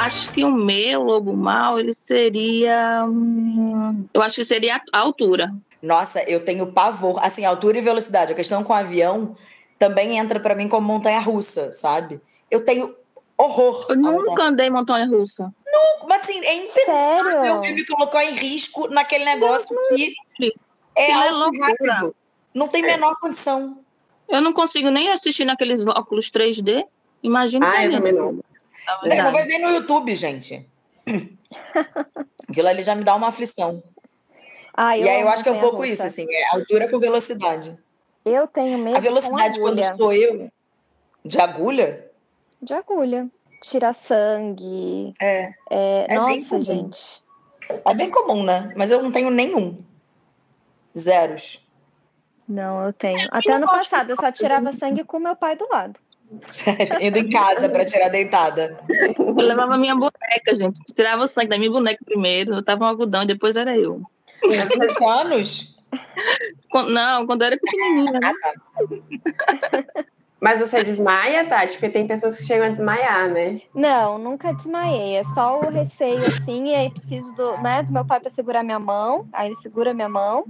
Acho 0.05 0.31
que 0.33 0.45
o 0.45 0.53
meu 0.53 1.03
lobo 1.03 1.35
mal, 1.35 1.81
ele 1.81 1.95
seria. 1.95 3.05
hum, 3.09 4.07
Eu 4.13 4.21
acho 4.21 4.37
que 4.37 4.45
seria 4.45 4.79
a 4.93 4.99
altura. 4.99 5.51
Nossa, 5.81 6.23
eu 6.25 6.45
tenho 6.45 6.71
pavor. 6.73 7.19
Assim, 7.25 7.45
altura 7.47 7.79
e 7.79 7.81
velocidade. 7.81 8.33
A 8.33 8.37
questão 8.37 8.63
com 8.63 8.73
o 8.73 8.77
avião 8.77 9.35
também 9.79 10.19
entra 10.19 10.39
pra 10.39 10.55
mim 10.55 10.69
como 10.69 10.87
montanha 10.87 11.21
russa, 11.21 11.73
sabe? 11.73 12.21
Eu 12.51 12.65
tenho 12.65 12.95
horror. 13.39 13.87
Eu 13.89 13.97
nunca 13.97 14.43
andei 14.45 14.67
em 14.67 14.71
montanha 14.71 15.07
russa. 15.07 15.51
Mas 16.07 16.23
assim, 16.25 16.39
é 16.45 16.55
impensável 16.55 17.31
Sério? 17.33 17.61
que 17.63 17.73
me 17.73 17.87
colocou 17.87 18.21
em 18.21 18.35
risco 18.35 18.89
naquele 18.89 19.25
negócio 19.25 19.75
que 19.89 20.15
é 20.97 21.11
é 21.11 21.13
algo 21.15 21.39
loucura. 21.39 21.93
rápido. 21.95 22.17
Não 22.53 22.69
tem 22.69 22.83
menor 22.83 23.17
condição. 23.19 23.79
Eu 24.29 24.43
não 24.43 24.53
consigo 24.53 24.91
nem 24.91 25.11
assistir 25.11 25.45
naqueles 25.47 25.87
óculos 25.87 26.31
3D. 26.31 26.85
Imagina 27.23 27.67
Ah, 27.71 27.85
eu 27.85 27.91
que 27.91 27.97
também 27.97 28.13
não. 28.13 28.39
Eu 29.03 29.25
não 29.25 29.33
vejo 29.33 29.49
nem 29.49 29.63
no 29.63 29.71
YouTube, 29.71 30.15
gente. 30.15 30.69
Aquilo 32.49 32.69
ali 32.69 32.83
já 32.83 32.95
me 32.95 33.05
dá 33.05 33.15
uma 33.15 33.29
aflição. 33.29 33.83
Ah, 34.77 34.99
e 34.99 35.09
aí 35.09 35.21
eu 35.21 35.29
acho 35.29 35.43
que 35.43 35.49
é 35.49 35.53
um 35.53 35.61
pouco 35.61 35.85
isso, 35.85 36.03
assim, 36.03 36.27
é 36.29 36.49
altura 36.55 36.91
com 36.91 36.99
velocidade. 36.99 37.79
Eu 38.25 38.47
tenho 38.49 38.79
medo 38.79 38.97
A 38.97 39.01
velocidade, 39.01 39.61
quando 39.61 39.97
sou 39.97 40.13
eu, 40.13 40.51
de 41.25 41.39
agulha, 41.39 42.11
De 42.61 42.73
agulha. 42.73 43.31
Tira 43.63 43.93
sangue. 43.93 45.15
é, 45.21 45.53
É... 45.71 46.07
É 46.09 46.15
Nossa, 46.17 46.61
gente. 46.61 47.23
é 47.69 47.95
bem 47.95 48.11
comum, 48.11 48.43
né? 48.43 48.73
Mas 48.77 48.91
eu 48.91 49.03
não 49.03 49.13
tenho 49.13 49.31
nenhum. 49.31 49.83
Zeros. 50.97 51.65
Não, 52.49 52.85
eu 52.85 52.93
tenho. 52.93 53.27
Até 53.31 53.53
ano 53.53 53.67
passado, 53.67 54.11
eu 54.11 54.17
só 54.17 54.31
tirava 54.31 54.73
sangue 54.75 55.05
com 55.05 55.19
meu 55.19 55.35
pai 55.35 55.57
do 55.57 55.67
lado. 55.71 55.99
Sério, 56.51 56.97
indo 57.01 57.19
em 57.19 57.31
casa 57.31 57.69
pra 57.69 57.85
tirar 57.85 58.09
deitada. 58.09 58.79
Eu 59.19 59.35
levava 59.35 59.77
minha 59.77 59.95
boneca, 59.95 60.55
gente. 60.55 60.81
Tirava 60.95 61.23
o 61.25 61.29
sangue 61.29 61.49
da 61.49 61.59
minha 61.59 61.71
boneca 61.71 62.05
primeiro. 62.05 62.55
Eu 62.55 62.65
tava 62.65 62.85
um 62.85 62.89
algodão 62.89 63.23
e 63.23 63.27
depois 63.27 63.57
era 63.57 63.77
eu. 63.77 64.01
Com 64.41 64.49
20 64.51 65.05
anos? 65.05 65.75
Quando- 66.71 66.91
Não, 66.91 67.25
quando 67.27 67.43
eu 67.43 67.47
era 67.47 67.57
pequenininha. 67.59 68.13
Né? 68.13 68.21
Ah, 68.25 68.33
tá. 68.41 69.95
Mas 70.41 70.61
você 70.61 70.85
desmaia, 70.85 71.47
Tati? 71.49 71.73
Porque 71.75 71.89
tem 71.89 72.07
pessoas 72.07 72.37
que 72.37 72.45
chegam 72.45 72.67
a 72.67 72.71
desmaiar, 72.71 73.31
né? 73.31 73.61
Não, 73.75 74.19
nunca 74.19 74.53
desmaiei. 74.53 75.17
É 75.17 75.25
só 75.33 75.59
o 75.61 75.71
receio, 75.71 76.19
assim, 76.19 76.69
e 76.71 76.75
aí 76.75 76.91
preciso 76.91 77.33
do, 77.35 77.57
né, 77.63 77.83
do 77.83 77.93
meu 77.93 78.05
pai 78.05 78.21
para 78.21 78.29
segurar 78.29 78.63
minha 78.63 78.79
mão. 78.79 79.27
Aí 79.33 79.49
ele 79.49 79.57
segura 79.57 79.95
minha 79.95 80.09
mão. 80.09 80.45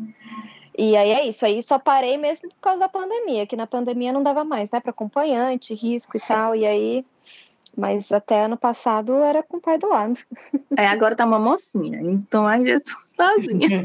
E 0.77 0.97
aí 0.97 1.11
é 1.11 1.27
isso. 1.27 1.47
Aí 1.47 1.63
só 1.63 1.79
parei 1.79 2.17
mesmo 2.17 2.49
por 2.49 2.61
causa 2.61 2.81
da 2.81 2.89
pandemia, 2.89 3.47
que 3.47 3.57
na 3.57 3.67
pandemia 3.67 4.13
não 4.13 4.23
dava 4.23 4.45
mais, 4.45 4.71
né? 4.71 4.81
Para 4.81 4.91
acompanhante, 4.91 5.75
risco 5.75 6.17
e 6.17 6.21
tal. 6.21 6.55
E 6.57 6.67
aí. 6.67 7.05
Mas 7.77 8.13
até 8.13 8.45
ano 8.45 8.57
passado 8.57 9.15
era 9.25 9.43
com 9.43 9.57
o 9.57 9.61
pai 9.61 9.79
do 9.79 9.89
lado. 9.89 10.17
É, 10.77 10.87
agora 10.87 11.17
tá 11.17 11.25
uma 11.25 11.41
mocinha, 11.41 12.01
então 12.01 12.47
ainda 12.47 12.71
estou 12.71 13.01
sozinha. 13.01 13.83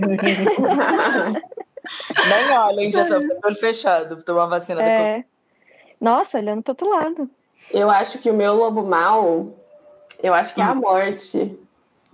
Nem 2.27 2.58
olha, 2.58 2.81
hein, 2.81 2.91
já 2.91 3.05
só 3.05 3.19
com 3.19 3.25
o 3.25 3.39
olho 3.46 3.55
fechado, 3.55 4.22
tomar 4.24 4.46
vacina 4.46 4.79
da 4.79 4.88
É. 4.88 5.25
Nossa, 6.00 6.38
olhando 6.38 6.62
pro 6.62 6.72
outro 6.72 6.88
lado. 6.88 7.27
Eu 7.72 7.89
acho 7.89 8.19
que 8.19 8.29
o 8.29 8.34
meu 8.34 8.53
lobo 8.53 8.84
mal, 8.84 9.48
eu 10.22 10.36
acho 10.36 10.53
que 10.53 10.62
é 10.62 10.63
a 10.63 10.75
morte. 10.75 11.58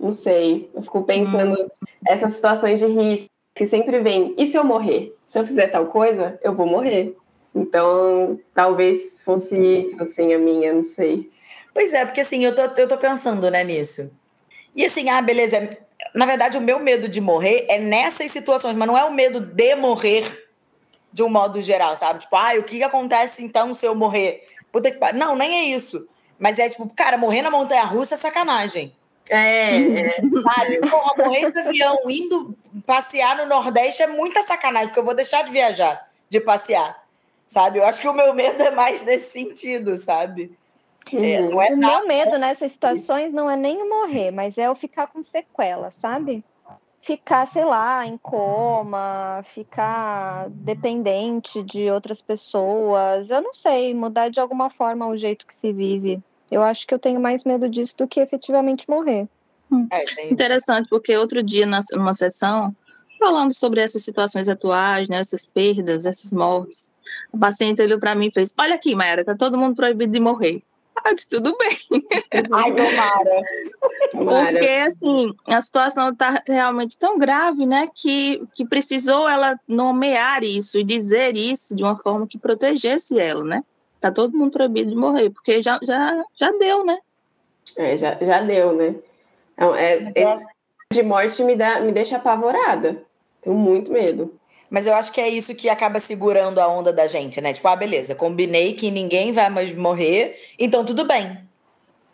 Não 0.00 0.12
sei. 0.12 0.70
Eu 0.74 0.82
fico 0.82 1.02
pensando 1.04 1.70
essas 2.06 2.34
situações 2.34 2.80
de 2.80 2.86
risco 2.86 3.35
que 3.56 3.66
sempre 3.66 3.98
vem. 4.00 4.34
E 4.36 4.46
se 4.46 4.56
eu 4.56 4.62
morrer? 4.62 5.16
Se 5.26 5.38
eu 5.38 5.46
fizer 5.46 5.68
tal 5.68 5.86
coisa, 5.86 6.38
eu 6.42 6.54
vou 6.54 6.66
morrer. 6.66 7.16
Então, 7.54 8.38
talvez 8.54 9.18
fosse 9.24 9.56
isso, 9.56 10.00
assim, 10.02 10.34
a 10.34 10.38
minha, 10.38 10.74
não 10.74 10.84
sei. 10.84 11.30
Pois 11.72 11.92
é, 11.94 12.04
porque 12.04 12.20
assim, 12.20 12.44
eu 12.44 12.54
tô, 12.54 12.62
eu 12.62 12.86
tô 12.86 12.98
pensando, 12.98 13.50
né, 13.50 13.64
nisso. 13.64 14.12
E 14.74 14.84
assim, 14.84 15.08
ah, 15.08 15.22
beleza. 15.22 15.70
Na 16.14 16.26
verdade, 16.26 16.58
o 16.58 16.60
meu 16.60 16.78
medo 16.78 17.08
de 17.08 17.20
morrer 17.20 17.64
é 17.68 17.78
nessas 17.78 18.30
situações, 18.30 18.76
mas 18.76 18.86
não 18.86 18.96
é 18.96 19.04
o 19.04 19.12
medo 19.12 19.40
de 19.40 19.74
morrer 19.74 20.46
de 21.10 21.22
um 21.22 21.28
modo 21.30 21.60
geral, 21.62 21.96
sabe? 21.96 22.20
Tipo, 22.20 22.36
ah, 22.36 22.52
o 22.58 22.62
que, 22.62 22.82
acontece 22.82 23.42
então 23.42 23.72
se 23.72 23.86
eu 23.86 23.94
morrer? 23.94 24.46
Puta 24.70 24.90
que. 24.90 25.12
Não, 25.14 25.34
nem 25.34 25.72
é 25.72 25.74
isso. 25.74 26.06
Mas 26.38 26.58
é 26.58 26.68
tipo, 26.68 26.86
cara, 26.94 27.16
morrer 27.16 27.40
na 27.40 27.50
montanha 27.50 27.84
russa 27.84 28.14
é 28.14 28.18
sacanagem. 28.18 28.94
É, 29.28 29.76
é. 29.78 30.20
Sabe? 30.20 30.80
Porra, 30.88 31.24
morrer 31.24 31.50
de 31.50 31.58
avião 31.58 31.98
indo 32.08 32.56
passear 32.86 33.36
no 33.38 33.46
Nordeste 33.46 34.02
é 34.02 34.06
muita 34.06 34.42
sacanagem, 34.42 34.88
porque 34.88 35.00
eu 35.00 35.04
vou 35.04 35.14
deixar 35.14 35.42
de 35.42 35.50
viajar, 35.50 36.08
de 36.28 36.40
passear. 36.40 37.04
Sabe? 37.48 37.78
Eu 37.78 37.84
acho 37.84 38.00
que 38.00 38.08
o 38.08 38.12
meu 38.12 38.32
medo 38.34 38.62
é 38.62 38.70
mais 38.70 39.02
nesse 39.02 39.30
sentido, 39.30 39.96
sabe? 39.96 40.56
É, 41.12 41.40
não 41.40 41.62
é 41.62 41.72
O 41.72 41.76
nada. 41.76 41.98
meu 41.98 42.08
medo 42.08 42.38
nessas 42.38 42.72
situações 42.72 43.32
não 43.32 43.48
é 43.48 43.56
nem 43.56 43.80
o 43.82 43.88
morrer, 43.88 44.32
mas 44.32 44.58
é 44.58 44.66
eu 44.66 44.74
ficar 44.74 45.06
com 45.06 45.22
sequela, 45.22 45.92
sabe? 46.02 46.44
Ficar, 47.00 47.46
sei 47.46 47.64
lá, 47.64 48.04
em 48.04 48.18
coma, 48.18 49.44
ficar 49.54 50.46
dependente 50.48 51.62
de 51.62 51.88
outras 51.88 52.20
pessoas. 52.20 53.30
Eu 53.30 53.40
não 53.40 53.54
sei, 53.54 53.94
mudar 53.94 54.28
de 54.28 54.40
alguma 54.40 54.70
forma 54.70 55.06
o 55.06 55.16
jeito 55.16 55.46
que 55.46 55.54
se 55.54 55.72
vive. 55.72 56.20
Eu 56.50 56.62
acho 56.62 56.86
que 56.86 56.94
eu 56.94 56.98
tenho 56.98 57.20
mais 57.20 57.44
medo 57.44 57.68
disso 57.68 57.96
do 57.96 58.06
que 58.06 58.20
efetivamente 58.20 58.88
morrer. 58.88 59.28
É, 59.90 60.04
tem- 60.04 60.32
Interessante, 60.32 60.88
porque 60.88 61.16
outro 61.16 61.42
dia, 61.42 61.66
na- 61.66 61.80
numa 61.92 62.14
sessão, 62.14 62.74
falando 63.18 63.54
sobre 63.54 63.80
essas 63.80 64.02
situações 64.04 64.48
atuais, 64.48 65.08
né, 65.08 65.18
essas 65.18 65.44
perdas, 65.44 66.06
essas 66.06 66.32
mortes, 66.32 66.88
a 67.32 67.38
paciente 67.38 67.82
olhou 67.82 67.98
para 67.98 68.14
mim 68.14 68.28
e 68.28 68.32
fez: 68.32 68.54
Olha 68.58 68.74
aqui, 68.74 68.94
Mayara, 68.94 69.24
tá 69.24 69.34
todo 69.34 69.58
mundo 69.58 69.74
proibido 69.74 70.12
de 70.12 70.20
morrer. 70.20 70.62
Eu 71.04 71.14
disse: 71.14 71.30
Tudo 71.30 71.56
bem. 71.58 71.76
Ai, 72.52 72.72
tomara. 72.74 73.42
Tomara. 74.12 74.52
Porque, 74.52 74.66
assim, 74.86 75.34
a 75.46 75.60
situação 75.60 76.10
está 76.10 76.42
realmente 76.46 76.96
tão 76.98 77.18
grave, 77.18 77.66
né, 77.66 77.88
que, 77.94 78.42
que 78.54 78.64
precisou 78.66 79.28
ela 79.28 79.58
nomear 79.68 80.44
isso 80.44 80.78
e 80.78 80.84
dizer 80.84 81.36
isso 81.36 81.74
de 81.74 81.82
uma 81.82 81.96
forma 81.96 82.26
que 82.26 82.38
protegesse 82.38 83.18
ela, 83.18 83.42
né? 83.44 83.64
Tá 84.00 84.10
todo 84.10 84.36
mundo 84.36 84.52
proibido 84.52 84.90
de 84.90 84.96
morrer, 84.96 85.30
porque 85.30 85.62
já, 85.62 85.78
já, 85.82 86.24
já 86.34 86.50
deu, 86.52 86.84
né? 86.84 86.98
É, 87.76 87.96
já, 87.96 88.16
já 88.20 88.40
deu, 88.40 88.74
né? 88.74 88.94
Então, 89.54 89.74
é, 89.74 90.12
é- 90.14 90.38
de 90.92 91.02
morte 91.02 91.42
me, 91.42 91.56
dá, 91.56 91.80
me 91.80 91.92
deixa 91.92 92.16
apavorada. 92.16 93.02
Tenho 93.42 93.56
muito 93.56 93.90
medo. 93.90 94.38
Mas 94.70 94.86
eu 94.86 94.94
acho 94.94 95.12
que 95.12 95.20
é 95.20 95.28
isso 95.28 95.54
que 95.54 95.68
acaba 95.68 95.98
segurando 95.98 96.58
a 96.58 96.68
onda 96.68 96.92
da 96.92 97.06
gente, 97.06 97.40
né? 97.40 97.52
Tipo, 97.52 97.68
ah, 97.68 97.76
beleza, 97.76 98.14
combinei 98.14 98.74
que 98.74 98.90
ninguém 98.90 99.32
vai 99.32 99.48
mais 99.48 99.74
morrer, 99.74 100.36
então 100.58 100.84
tudo 100.84 101.04
bem. 101.04 101.38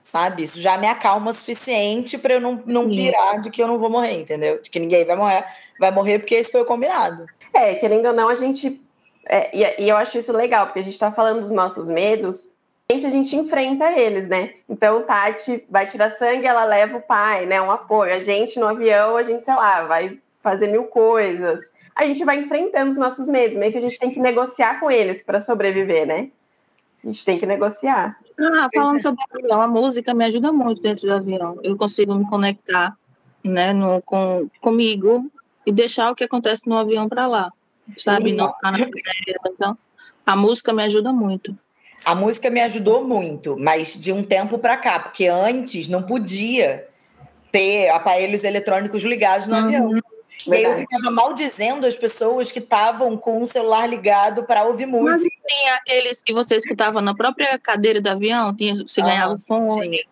Sabe? 0.03 0.43
Isso 0.43 0.61
já 0.61 0.77
me 0.77 0.87
acalma 0.87 1.31
o 1.31 1.35
suficiente 1.35 2.19
pra 2.19 2.35
eu 2.35 2.41
não, 2.41 2.62
não 2.67 2.89
Sim. 2.89 2.97
pirar 2.97 3.41
de 3.41 3.51
que 3.51 3.62
eu 3.62 3.69
não 3.69 3.79
vou 3.79 3.89
morrer, 3.89 4.21
entendeu? 4.21 4.61
De 4.61 4.69
que 4.69 4.79
ninguém 4.79 5.05
vai 5.05 5.17
morrer, 5.17 5.45
vai 5.79 5.91
morrer 5.91 6.19
porque 6.19 6.35
esse 6.35 6.51
foi 6.51 6.62
o 6.62 6.67
combinado. 6.67 7.27
É, 7.55 7.75
querendo 7.77 8.07
ou 8.07 8.12
não, 8.12 8.29
a 8.29 8.35
gente. 8.35 8.83
É, 9.26 9.57
e, 9.57 9.85
e 9.85 9.88
eu 9.88 9.97
acho 9.97 10.19
isso 10.19 10.33
legal, 10.33 10.67
porque 10.67 10.81
a 10.81 10.85
gente 10.85 10.99
tá 10.99 11.12
falando 11.12 11.41
dos 11.41 11.50
nossos 11.50 11.88
medos, 11.88 12.49
a 12.88 12.95
gente, 12.95 13.07
a 13.07 13.11
gente 13.11 13.37
enfrenta 13.37 13.91
eles, 13.93 14.29
né? 14.29 14.55
Então, 14.69 15.02
Tati 15.02 15.64
vai 15.71 15.87
tirar 15.87 16.11
sangue, 16.12 16.47
ela 16.47 16.64
leva 16.64 16.99
o 16.99 17.02
pai, 17.02 17.47
né? 17.47 17.61
Um 17.61 17.71
apoio. 17.71 18.12
A 18.12 18.21
gente 18.21 18.59
no 18.59 18.67
avião, 18.67 19.17
a 19.17 19.23
gente, 19.23 19.45
sei 19.45 19.55
lá, 19.55 19.85
vai 19.85 20.19
fazer 20.43 20.67
mil 20.67 20.85
coisas. 20.85 21.64
A 21.95 22.05
gente 22.05 22.25
vai 22.25 22.41
enfrentando 22.41 22.91
os 22.91 22.99
nossos 22.99 23.29
medos, 23.29 23.57
meio 23.57 23.73
que 23.73 23.79
a 23.79 23.81
gente 23.81 23.99
tem 23.99 24.11
que 24.11 24.21
negociar 24.21 24.81
com 24.81 24.91
eles 24.91 25.23
para 25.23 25.41
sobreviver, 25.41 26.07
né? 26.07 26.29
A 27.02 27.07
gente 27.07 27.25
tem 27.25 27.38
que 27.38 27.47
negociar. 27.47 28.17
Ah, 28.38 28.69
falando 28.73 28.97
é. 28.97 29.00
sobre 29.00 29.23
o 29.23 29.38
avião, 29.38 29.61
a 29.61 29.69
música 29.69 30.14
me 30.14 30.25
ajuda 30.25 30.52
muito 30.52 30.83
dentro 30.83 31.07
do 31.07 31.14
avião. 31.14 31.59
Eu 31.62 31.76
consigo 31.76 32.14
me 32.14 32.29
conectar, 32.29 32.97
né, 33.43 33.73
no, 33.73 34.00
com, 34.02 34.49
comigo 34.61 35.31
e 35.67 35.73
deixar 35.73 36.11
o 36.11 36.14
que 36.14 36.25
acontece 36.25 36.69
no 36.69 36.76
avião 36.76 37.09
para 37.09 37.26
lá, 37.26 37.52
sabe? 37.97 38.33
Não 38.33 38.53
ficar 38.55 38.73
na. 38.73 38.79
Então, 39.47 39.79
a 40.27 40.37
música 40.37 40.73
me 40.73 40.83
ajuda 40.85 41.12
muito. 41.12 41.57
A 42.05 42.15
música 42.15 42.51
me 42.51 42.61
ajudou 42.61 43.05
muito, 43.05 43.57
mas 43.59 43.95
de 43.95 44.12
um 44.12 44.25
tempo 44.25 44.59
pra 44.59 44.77
cá, 44.77 44.99
porque 44.99 45.27
antes 45.29 45.87
não 45.89 46.03
podia 46.03 46.89
ter 47.53 47.91
aparelhos 47.91 48.43
eletrônicos 48.45 49.03
ligados 49.03 49.47
no 49.47 49.55
Uhum. 49.55 49.65
avião. 49.65 49.91
E 50.45 50.55
aí 50.55 50.62
eu 50.65 50.71
Verdade. 50.71 50.81
ficava 50.81 51.11
maldizendo 51.12 51.87
as 51.87 51.95
pessoas 51.97 52.51
que 52.51 52.59
estavam 52.59 53.17
com 53.17 53.41
o 53.43 53.47
celular 53.47 53.87
ligado 53.87 54.43
para 54.43 54.65
ouvir 54.65 54.87
Mas 54.87 55.19
música. 55.19 55.31
tinha 55.47 55.75
aqueles 55.77 56.21
que 56.21 56.33
você 56.33 56.57
escutava 56.57 57.01
na 57.01 57.15
própria 57.15 57.57
cadeira 57.59 58.01
do 58.01 58.09
avião, 58.09 58.53
tinha, 58.57 58.75
você 58.77 59.01
Ah, 59.01 59.05
ganhava 59.05 59.37
fone, 59.37 59.91
Tinha. 59.91 60.03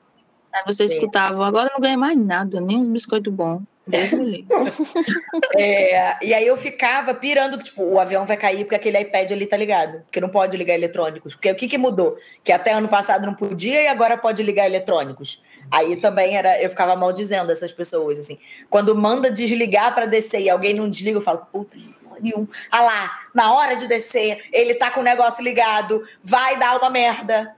aí 0.52 0.62
você 0.66 0.86
Sim. 0.86 0.94
escutava. 0.94 1.44
Agora 1.44 1.70
não 1.72 1.80
ganhei 1.80 1.96
mais 1.96 2.16
nada, 2.16 2.60
nem 2.60 2.76
um 2.76 2.92
biscoito 2.92 3.32
bom. 3.32 3.60
É, 5.56 6.16
e 6.24 6.32
aí 6.32 6.46
eu 6.46 6.56
ficava 6.56 7.12
pirando 7.12 7.58
que, 7.58 7.64
tipo, 7.64 7.82
o 7.82 7.98
avião 7.98 8.24
vai 8.24 8.36
cair 8.36 8.64
porque 8.64 8.74
aquele 8.74 9.00
iPad 9.00 9.32
ali 9.32 9.46
tá 9.46 9.56
ligado. 9.56 10.02
Porque 10.02 10.20
não 10.20 10.28
pode 10.28 10.56
ligar 10.56 10.74
eletrônicos. 10.74 11.34
Porque 11.34 11.50
o 11.50 11.54
que, 11.54 11.68
que 11.68 11.78
mudou? 11.78 12.16
Que 12.44 12.52
até 12.52 12.72
ano 12.72 12.88
passado 12.88 13.26
não 13.26 13.34
podia 13.34 13.82
e 13.82 13.88
agora 13.88 14.16
pode 14.16 14.42
ligar 14.42 14.66
eletrônicos. 14.66 15.42
Aí 15.70 15.96
também 15.96 16.36
era, 16.36 16.62
eu 16.62 16.70
ficava 16.70 16.96
maldizendo 16.96 17.50
essas 17.50 17.72
pessoas, 17.72 18.18
assim. 18.18 18.38
Quando 18.68 18.94
manda 18.94 19.30
desligar 19.30 19.94
para 19.94 20.06
descer 20.06 20.40
e 20.40 20.50
alguém 20.50 20.74
não 20.74 20.88
desliga, 20.88 21.18
eu 21.18 21.22
falo, 21.22 21.46
puta 21.52 21.76
pariu. 22.20 22.48
Ah 22.70 22.82
lá, 22.82 23.20
na 23.34 23.54
hora 23.54 23.74
de 23.74 23.86
descer, 23.86 24.44
ele 24.52 24.74
tá 24.74 24.90
com 24.90 25.00
o 25.00 25.04
negócio 25.04 25.42
ligado, 25.42 26.04
vai 26.22 26.58
dar 26.58 26.78
uma 26.78 26.90
merda. 26.90 27.56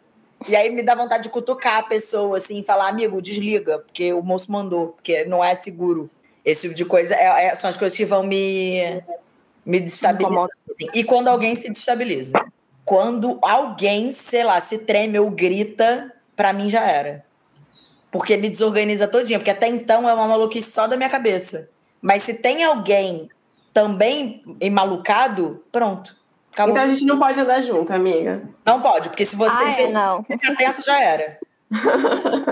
E 0.49 0.57
aí 0.57 0.71
me 0.71 0.83
dá 0.83 0.95
vontade 0.95 1.25
de 1.25 1.29
cutucar 1.29 1.79
a 1.79 1.83
pessoa, 1.85 2.37
assim, 2.37 2.63
falar, 2.63 2.89
amigo, 2.89 3.23
desliga, 3.23 3.79
porque 3.79 4.13
o 4.13 4.23
moço 4.23 4.51
mandou, 4.51 4.89
porque 4.89 5.25
não 5.25 5.45
é 5.45 5.55
seguro. 5.55 6.11
Esse 6.45 6.63
tipo 6.63 6.75
de 6.75 6.85
coisa 6.85 7.15
é- 7.15 7.47
é- 7.47 7.55
são 7.55 7.71
as 7.71 7.77
coisas 7.77 7.97
que 7.97 8.05
vão 8.05 8.23
me, 8.23 9.03
me 9.65 9.81
destabilizar. 9.81 10.49
assim. 10.71 10.89
E 10.95 11.05
quando 11.05 11.29
alguém 11.29 11.55
se 11.55 11.71
destabiliza. 11.71 12.33
Quando 12.85 13.39
alguém, 13.43 14.11
sei 14.13 14.43
lá, 14.43 14.61
se 14.61 14.79
treme 14.79 15.19
ou 15.19 15.31
grita, 15.31 16.13
pra 16.35 16.53
mim 16.53 16.69
já 16.69 16.83
era. 16.85 17.25
Porque 18.11 18.37
me 18.37 18.51
desorganiza 18.51 19.07
todinha. 19.07 19.39
Porque 19.39 19.51
até 19.51 19.69
então 19.69 20.09
é 20.09 20.13
uma 20.13 20.27
maluquice 20.27 20.71
só 20.71 20.87
da 20.87 20.97
minha 20.97 21.09
cabeça. 21.09 21.69
Mas 22.01 22.25
se 22.25 22.35
tem 22.35 22.65
alguém 22.65 23.29
também 23.73 24.43
malucado, 24.71 25.65
pronto. 25.71 26.17
Acabou. 26.53 26.75
Então 26.75 26.85
a 26.85 26.93
gente 26.93 27.07
não 27.07 27.19
pode 27.19 27.41
andar 27.41 27.63
junto, 27.63 27.91
amiga. 27.93 28.43
Não 28.67 28.83
pode, 28.83 29.09
porque 29.09 29.25
se 29.25 29.35
você 29.35 29.55
ah, 29.57 29.71
se 29.71 29.83
é, 29.83 29.91
não. 29.93 30.23
ficar 30.23 30.55
tensa, 30.57 30.83
já 30.83 31.01
era. 31.01 31.39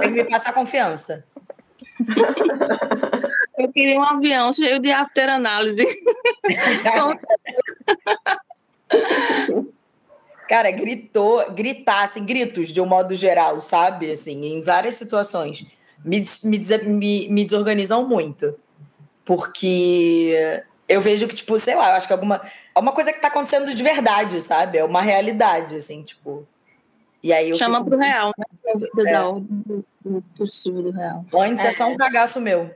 Tem 0.00 0.14
que 0.14 0.22
me 0.22 0.24
passar 0.24 0.54
confiança. 0.54 1.24
Eu 3.60 3.70
queria 3.72 3.98
um 4.00 4.02
avião 4.02 4.52
cheio 4.52 4.78
de 4.78 4.90
after-análise. 4.90 5.84
Cara, 10.48 10.70
gritou, 10.70 11.48
gritar, 11.52 12.04
assim, 12.04 12.24
gritos 12.24 12.68
de 12.70 12.80
um 12.80 12.86
modo 12.86 13.14
geral, 13.14 13.60
sabe? 13.60 14.10
Assim, 14.10 14.46
em 14.46 14.62
várias 14.62 14.96
situações. 14.96 15.64
Me, 16.04 16.24
me, 16.42 17.28
me, 17.28 17.44
desorganizam 17.44 18.06
muito. 18.08 18.58
Porque 19.24 20.60
eu 20.88 21.00
vejo 21.00 21.28
que, 21.28 21.34
tipo, 21.36 21.56
sei 21.58 21.76
lá, 21.76 21.90
eu 21.90 21.96
acho 21.96 22.06
que 22.06 22.12
alguma. 22.12 22.40
É 22.74 22.80
uma 22.80 22.92
coisa 22.92 23.12
que 23.12 23.20
tá 23.20 23.28
acontecendo 23.28 23.72
de 23.72 23.82
verdade, 23.82 24.40
sabe? 24.40 24.78
É 24.78 24.84
uma 24.84 25.02
realidade, 25.02 25.76
assim, 25.76 26.02
tipo. 26.02 26.46
E 27.22 27.32
aí 27.34 27.50
eu 27.50 27.54
Chama 27.56 27.78
fico- 27.78 27.90
pro 27.90 27.98
real, 27.98 28.32
né? 28.36 28.44
É. 29.06 29.20
Ordem 29.20 29.46
do- 29.66 29.84
do 30.02 30.22
possível 30.36 30.82
do 30.82 30.90
real. 30.90 31.24
Antes 31.34 31.64
é 31.64 31.70
só 31.70 31.86
um 31.86 31.94
cagaço 31.94 32.40
meu. 32.40 32.74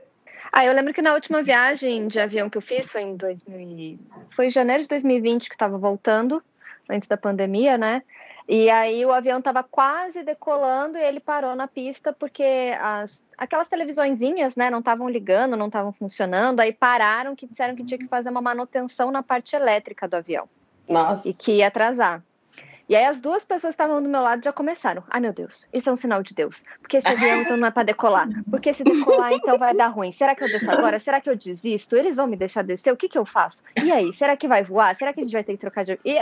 Ah, 0.57 0.65
eu 0.65 0.71
lembro 0.71 0.93
que 0.93 1.01
na 1.01 1.13
última 1.13 1.43
viagem 1.43 2.07
de 2.07 2.17
avião 2.17 2.49
que 2.49 2.57
eu 2.57 2.61
fiz 2.61 2.89
foi 2.89 3.01
em 3.01 3.17
2000, 3.17 3.59
e- 3.59 3.99
foi 4.33 4.47
em 4.47 4.49
janeiro 4.49 4.83
de 4.83 4.87
2020 4.87 5.49
que 5.49 5.55
estava 5.55 5.77
voltando, 5.77 6.41
antes 6.89 7.09
da 7.09 7.17
pandemia, 7.17 7.77
né? 7.77 8.01
E 8.47 8.69
aí 8.69 9.05
o 9.05 9.11
avião 9.11 9.39
estava 9.39 9.63
quase 9.63 10.23
decolando 10.23 10.97
e 10.97 11.03
ele 11.03 11.19
parou 11.19 11.57
na 11.57 11.67
pista 11.67 12.13
porque 12.13 12.73
as, 12.79 13.21
aquelas 13.37 13.67
televisõezinhas, 13.67 14.55
né, 14.55 14.69
não 14.69 14.79
estavam 14.79 15.09
ligando, 15.09 15.57
não 15.57 15.67
estavam 15.67 15.91
funcionando. 15.91 16.61
Aí 16.61 16.71
pararam 16.71 17.35
que 17.35 17.47
disseram 17.47 17.75
que 17.75 17.83
tinha 17.83 17.97
que 17.97 18.07
fazer 18.07 18.29
uma 18.29 18.41
manutenção 18.41 19.11
na 19.11 19.21
parte 19.21 19.57
elétrica 19.57 20.07
do 20.07 20.15
avião 20.15 20.47
Nossa. 20.87 21.27
e 21.27 21.33
que 21.33 21.55
ia 21.57 21.67
atrasar. 21.67 22.23
E 22.87 22.95
aí 22.95 23.05
as 23.05 23.19
duas 23.19 23.43
pessoas 23.43 23.75
que 23.75 23.81
estavam 23.81 24.01
do 24.01 24.07
meu 24.07 24.21
lado 24.21 24.43
já 24.43 24.53
começaram. 24.53 25.03
Ai, 25.09 25.19
meu 25.19 25.33
Deus, 25.33 25.67
isso 25.73 25.89
é 25.89 25.93
um 25.93 25.97
sinal 25.97 26.21
de 26.21 26.35
Deus. 26.35 26.63
Porque 26.79 26.97
esse 26.97 27.07
avião 27.07 27.41
então 27.41 27.57
não 27.57 27.67
é 27.67 27.71
para 27.71 27.83
decolar. 27.83 28.27
Porque 28.49 28.73
se 28.73 28.83
decolar, 28.83 29.33
então 29.33 29.57
vai 29.57 29.73
dar 29.73 29.87
ruim. 29.87 30.11
Será 30.11 30.35
que 30.35 30.43
eu 30.43 30.47
desço 30.47 30.69
agora? 30.69 30.99
Será 30.99 31.19
que 31.19 31.29
eu 31.29 31.35
desisto? 31.35 31.95
Eles 31.95 32.15
vão 32.15 32.27
me 32.27 32.35
deixar 32.35 32.63
descer? 32.63 32.91
O 32.91 32.97
que, 32.97 33.09
que 33.09 33.17
eu 33.17 33.25
faço? 33.25 33.63
E 33.75 33.91
aí, 33.91 34.13
será 34.13 34.37
que 34.37 34.47
vai 34.47 34.63
voar? 34.63 34.95
Será 34.95 35.13
que 35.13 35.19
a 35.19 35.23
gente 35.23 35.33
vai 35.33 35.43
ter 35.43 35.53
que 35.53 35.59
trocar 35.59 35.83
de. 35.83 35.99
E... 36.05 36.15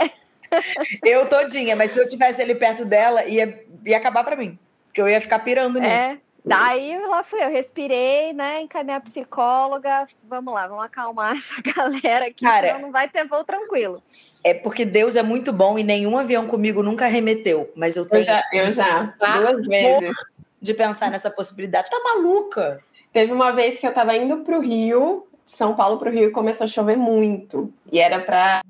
Eu 1.02 1.28
todinha, 1.28 1.74
mas 1.74 1.90
se 1.90 1.98
eu 1.98 2.06
tivesse 2.06 2.40
ele 2.40 2.54
perto 2.54 2.84
dela, 2.84 3.24
ia, 3.24 3.64
ia 3.84 3.96
acabar 3.96 4.22
pra 4.22 4.36
mim. 4.36 4.56
Porque 4.86 5.00
eu 5.00 5.08
ia 5.08 5.20
ficar 5.20 5.40
pirando 5.40 5.80
nisso. 5.80 5.92
É. 5.92 6.18
Daí 6.44 6.98
lá 7.06 7.22
fui 7.22 7.42
eu, 7.42 7.50
respirei, 7.50 8.34
né? 8.34 8.60
Encaminhei 8.60 8.96
a 8.96 9.00
psicóloga. 9.00 10.06
Vamos 10.24 10.52
lá, 10.52 10.68
vamos 10.68 10.84
acalmar 10.84 11.36
essa 11.38 11.62
galera 11.62 12.26
aqui, 12.26 12.44
Cara, 12.44 12.66
senão 12.68 12.82
não 12.82 12.92
vai 12.92 13.08
ter 13.08 13.26
voo 13.26 13.42
tranquilo. 13.44 14.02
É 14.44 14.52
porque 14.52 14.84
Deus 14.84 15.16
é 15.16 15.22
muito 15.22 15.52
bom 15.52 15.78
e 15.78 15.82
nenhum 15.82 16.18
avião 16.18 16.46
comigo 16.46 16.82
nunca 16.82 17.06
arremeteu. 17.06 17.72
Mas 17.74 17.96
eu 17.96 18.02
Eu 18.04 18.10
tenho 18.10 18.24
já, 18.24 18.42
eu 18.52 18.72
já 18.72 19.14
duas 19.18 19.66
vezes. 19.66 20.14
de 20.60 20.74
pensar 20.74 21.10
nessa 21.10 21.30
possibilidade. 21.30 21.88
Tá 21.88 21.98
maluca? 22.04 22.82
Teve 23.10 23.32
uma 23.32 23.52
vez 23.52 23.78
que 23.78 23.86
eu 23.86 23.94
tava 23.94 24.14
indo 24.14 24.38
pro 24.38 24.60
Rio, 24.60 25.26
de 25.46 25.52
São 25.52 25.74
Paulo 25.74 25.98
pro 25.98 26.10
Rio, 26.10 26.28
e 26.28 26.32
começou 26.32 26.64
a 26.64 26.68
chover 26.68 26.96
muito. 26.96 27.72
E 27.90 27.98
era 27.98 28.20
pra. 28.20 28.60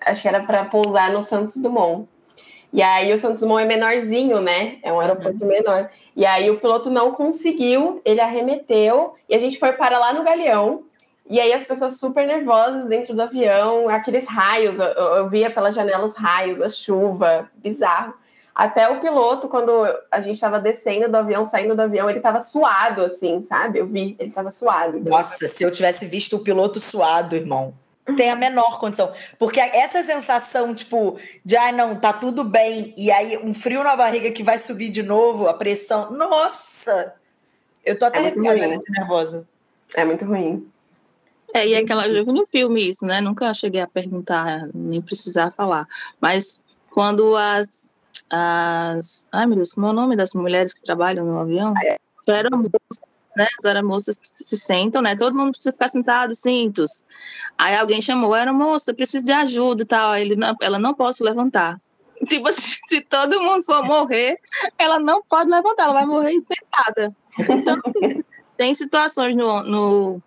Acho 0.00 0.22
que 0.22 0.28
era 0.28 0.42
pra 0.44 0.64
pousar 0.64 1.12
no 1.12 1.22
Santos 1.22 1.56
Dumont. 1.56 2.08
E 2.72 2.82
aí 2.82 3.12
o 3.12 3.18
Santos 3.18 3.40
Dumont 3.40 3.62
é 3.62 3.66
menorzinho, 3.66 4.40
né? 4.40 4.78
É 4.82 4.92
um 4.92 5.00
aeroporto 5.00 5.44
menor. 5.44 5.90
E 6.16 6.24
aí 6.24 6.48
o 6.50 6.58
piloto 6.60 6.88
não 6.88 7.12
conseguiu, 7.12 8.00
ele 8.04 8.20
arremeteu, 8.20 9.14
e 9.28 9.34
a 9.34 9.38
gente 9.40 9.58
foi 9.58 9.72
para 9.72 9.98
lá 9.98 10.12
no 10.12 10.22
Galeão. 10.22 10.84
E 11.28 11.40
aí 11.40 11.52
as 11.52 11.64
pessoas 11.64 11.98
super 11.98 12.26
nervosas 12.26 12.86
dentro 12.86 13.14
do 13.14 13.22
avião, 13.22 13.88
aqueles 13.88 14.24
raios, 14.24 14.78
eu, 14.78 14.84
eu- 14.86 15.14
eu 15.16 15.28
via 15.28 15.50
pela 15.50 15.70
janela 15.72 16.04
os 16.04 16.14
raios, 16.14 16.60
a 16.60 16.68
chuva, 16.68 17.48
bizarro. 17.56 18.14
Até 18.54 18.88
o 18.88 19.00
piloto, 19.00 19.48
quando 19.48 19.70
a 20.10 20.20
gente 20.20 20.34
estava 20.34 20.58
descendo 20.58 21.08
do 21.08 21.16
avião, 21.16 21.46
saindo 21.46 21.74
do 21.74 21.82
avião, 21.82 22.10
ele 22.10 22.18
estava 22.18 22.40
suado, 22.40 23.02
assim, 23.02 23.42
sabe? 23.48 23.78
Eu 23.78 23.86
vi, 23.86 24.16
ele 24.18 24.28
estava 24.30 24.50
suado. 24.50 24.98
Nossa, 25.00 25.46
se 25.46 25.62
eu 25.62 25.70
tivesse 25.70 26.04
visto 26.06 26.36
o 26.36 26.40
piloto 26.40 26.78
suado, 26.80 27.36
irmão. 27.36 27.72
Tem 28.16 28.30
a 28.30 28.36
menor 28.36 28.78
condição. 28.78 29.12
Porque 29.38 29.60
essa 29.60 30.02
sensação, 30.04 30.74
tipo, 30.74 31.18
de 31.44 31.56
ai, 31.56 31.72
não, 31.72 31.96
tá 31.96 32.12
tudo 32.12 32.44
bem, 32.44 32.94
e 32.96 33.10
aí 33.10 33.36
um 33.38 33.54
frio 33.54 33.82
na 33.82 33.96
barriga 33.96 34.30
que 34.30 34.42
vai 34.42 34.58
subir 34.58 34.90
de 34.90 35.02
novo, 35.02 35.48
a 35.48 35.54
pressão. 35.54 36.10
Nossa! 36.10 37.14
Eu 37.84 37.98
tô 37.98 38.04
até 38.04 38.18
É 38.18 38.20
arrepiada 38.26 38.58
ruim. 38.58 38.68
né, 38.68 38.78
de 38.78 38.92
nervosa. 38.98 39.48
É 39.94 40.04
muito 40.04 40.24
ruim. 40.24 40.70
É, 41.52 41.66
e 41.66 41.74
aquela, 41.74 42.06
eu 42.06 42.24
vi 42.24 42.32
no 42.32 42.46
filme 42.46 42.88
isso, 42.88 43.04
né? 43.04 43.20
Nunca 43.20 43.52
cheguei 43.54 43.80
a 43.80 43.86
perguntar, 43.86 44.68
nem 44.72 45.02
precisar 45.02 45.50
falar. 45.50 45.86
Mas 46.20 46.62
quando 46.90 47.36
as. 47.36 47.90
as 48.30 49.26
ai, 49.32 49.46
meu 49.46 49.56
Deus, 49.56 49.72
como 49.72 49.86
é 49.86 49.90
o 49.90 49.94
nome 49.94 50.16
das 50.16 50.32
mulheres 50.32 50.72
que 50.72 50.82
trabalham 50.82 51.24
no 51.24 51.40
avião? 51.40 51.74
As 52.20 52.28
aeromoças, 52.28 53.00
né? 53.36 53.46
As 53.58 53.64
aeromoças 53.64 54.18
se 54.22 54.56
sentam, 54.56 55.02
né? 55.02 55.16
Todo 55.16 55.36
mundo 55.36 55.50
precisa 55.52 55.72
ficar 55.72 55.88
sentado, 55.88 56.34
cintos. 56.34 57.06
Aí 57.56 57.76
alguém 57.76 58.00
chamou, 58.00 58.34
aeromoça, 58.34 58.94
preciso 58.94 59.24
de 59.24 59.32
ajuda 59.32 59.82
e 59.82 59.86
tal. 59.86 60.16
Ele 60.16 60.36
não, 60.36 60.54
ela 60.60 60.78
não 60.78 60.94
pode 60.94 61.16
se 61.16 61.22
levantar. 61.22 61.80
Tipo 62.28 62.48
assim, 62.48 62.76
se 62.88 63.00
todo 63.02 63.42
mundo 63.42 63.62
for 63.62 63.84
morrer, 63.84 64.38
ela 64.78 64.98
não 64.98 65.22
pode 65.22 65.50
levantar, 65.50 65.84
ela 65.84 65.94
vai 65.94 66.06
morrer 66.06 66.38
sentada. 66.40 67.14
Então, 67.38 67.80
assim, 67.86 68.22
tem 68.56 68.74
situações 68.74 69.34
no, 69.34 69.62
no, 69.62 70.22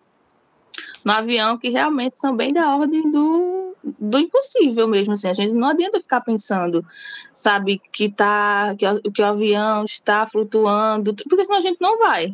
no 1.03 1.12
avião 1.12 1.57
que 1.57 1.70
realmente 1.70 2.18
são 2.18 2.35
bem 2.35 2.51
da 2.51 2.75
ordem 2.75 3.11
do, 3.11 3.75
do 3.83 4.18
impossível 4.18 4.87
mesmo, 4.87 5.13
assim, 5.13 5.27
a 5.27 5.33
gente 5.33 5.53
não 5.53 5.68
adianta 5.68 6.00
ficar 6.00 6.22
pensando, 6.22 6.85
sabe, 7.33 7.81
que 7.92 8.09
tá, 8.09 8.74
que, 8.77 9.11
que 9.11 9.22
o 9.22 9.25
avião 9.25 9.83
está 9.83 10.25
flutuando, 10.25 11.13
porque 11.29 11.44
senão 11.44 11.59
a 11.59 11.61
gente 11.61 11.81
não 11.81 12.00
vai, 12.00 12.33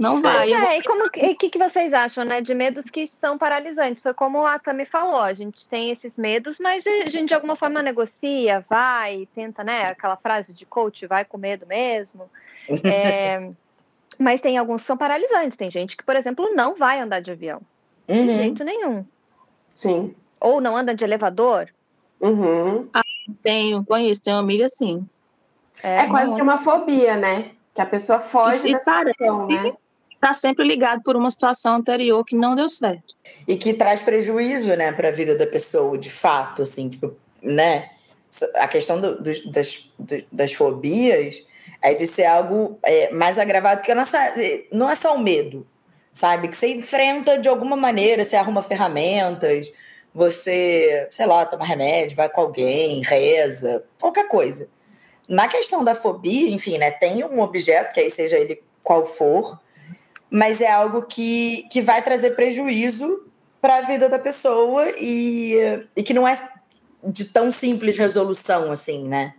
não 0.00 0.20
vai. 0.22 0.52
Eu 0.52 0.58
vou- 0.58 0.68
É, 0.68 0.78
e 0.78 0.82
como 0.82 1.10
que, 1.10 1.34
que, 1.50 1.58
vocês 1.58 1.92
acham, 1.92 2.24
né? 2.24 2.40
De 2.40 2.54
medos 2.54 2.86
que 2.90 3.06
são 3.06 3.36
paralisantes. 3.38 4.02
Foi 4.02 4.14
como 4.14 4.44
a 4.46 4.58
Tami 4.58 4.84
falou, 4.86 5.20
a 5.20 5.32
gente 5.32 5.68
tem 5.68 5.90
esses 5.90 6.16
medos, 6.18 6.58
mas 6.58 6.84
a 6.86 7.08
gente 7.08 7.28
de 7.28 7.34
alguma 7.34 7.54
forma 7.56 7.82
negocia, 7.82 8.64
vai, 8.68 9.28
tenta, 9.34 9.62
né? 9.62 9.84
Aquela 9.90 10.16
frase 10.16 10.52
de 10.52 10.64
coach, 10.66 11.06
vai 11.06 11.24
com 11.24 11.38
medo 11.38 11.66
mesmo. 11.66 12.28
É, 12.84 13.50
mas 14.18 14.40
tem 14.40 14.58
alguns 14.58 14.82
que 14.82 14.86
são 14.86 14.96
paralisantes. 14.96 15.56
Tem 15.56 15.70
gente 15.70 15.96
que, 15.96 16.04
por 16.04 16.14
exemplo, 16.16 16.54
não 16.54 16.76
vai 16.76 17.00
andar 17.00 17.20
de 17.20 17.30
avião. 17.30 17.60
De 18.08 18.18
Uhum. 18.18 18.26
jeito 18.36 18.64
nenhum. 18.64 19.04
Sim. 19.74 20.14
Ou 20.40 20.60
não 20.60 20.76
anda 20.76 20.94
de 20.94 21.02
elevador. 21.04 21.68
Uhum. 22.20 22.88
tenho, 23.42 23.84
conheço, 23.84 24.22
tenho 24.22 24.36
uma 24.36 24.42
amiga 24.42 24.66
assim. 24.66 25.08
É, 25.82 26.06
quase 26.08 26.26
não 26.28 26.34
que 26.36 26.42
uma 26.42 26.58
fobia, 26.58 27.16
né? 27.16 27.52
Que 27.74 27.80
a 27.80 27.86
pessoa 27.86 28.20
foge 28.20 28.68
E 28.68 28.72
da 28.72 28.78
situação, 28.78 29.46
parece- 29.48 29.68
né? 29.70 29.72
Está 30.20 30.34
sempre 30.34 30.66
ligado 30.66 31.02
por 31.02 31.16
uma 31.16 31.30
situação 31.30 31.76
anterior 31.76 32.22
que 32.26 32.36
não 32.36 32.54
deu 32.54 32.68
certo. 32.68 33.14
E 33.48 33.56
que 33.56 33.72
traz 33.72 34.02
prejuízo, 34.02 34.68
né, 34.76 34.92
para 34.92 35.08
a 35.08 35.12
vida 35.12 35.34
da 35.34 35.46
pessoa, 35.46 35.96
de 35.96 36.10
fato, 36.10 36.60
assim, 36.60 36.90
tipo, 36.90 37.16
né? 37.42 37.88
A 38.56 38.68
questão 38.68 39.00
do- 39.00 39.18
dos- 39.22 39.42
das, 39.50 39.90
do- 39.98 40.22
das 40.30 40.52
fobias 40.52 41.42
é 41.80 41.94
de 41.94 42.06
ser 42.06 42.26
algo 42.26 42.78
é, 42.82 43.10
mais 43.10 43.38
agravado, 43.38 43.80
que 43.80 43.94
nossa, 43.94 44.18
não 44.70 44.90
é 44.90 44.94
só 44.94 45.14
o 45.16 45.18
medo, 45.18 45.66
sabe? 46.12 46.48
Que 46.48 46.56
você 46.56 46.68
enfrenta 46.68 47.38
de 47.38 47.48
alguma 47.48 47.74
maneira, 47.74 48.22
você 48.22 48.36
arruma 48.36 48.60
ferramentas, 48.62 49.72
você, 50.14 51.08
sei 51.10 51.24
lá, 51.24 51.46
toma 51.46 51.64
remédio, 51.64 52.14
vai 52.14 52.28
com 52.28 52.42
alguém, 52.42 53.00
reza, 53.00 53.82
qualquer 53.98 54.28
coisa. 54.28 54.68
Na 55.26 55.48
questão 55.48 55.82
da 55.82 55.94
fobia, 55.94 56.50
enfim, 56.50 56.76
né, 56.76 56.90
tem 56.90 57.24
um 57.24 57.40
objeto, 57.40 57.90
que 57.90 58.00
aí 58.00 58.10
seja 58.10 58.36
ele 58.36 58.62
qual 58.82 59.06
for, 59.06 59.58
mas 60.30 60.60
é 60.60 60.70
algo 60.70 61.02
que, 61.02 61.66
que 61.70 61.80
vai 61.82 62.02
trazer 62.02 62.30
prejuízo 62.36 63.24
para 63.60 63.76
a 63.78 63.82
vida 63.82 64.08
da 64.08 64.18
pessoa 64.18 64.90
e, 64.96 65.56
e 65.96 66.02
que 66.02 66.14
não 66.14 66.26
é 66.26 66.38
de 67.02 67.24
tão 67.26 67.50
simples 67.50 67.96
resolução 67.98 68.70
assim, 68.70 69.06
né? 69.08 69.34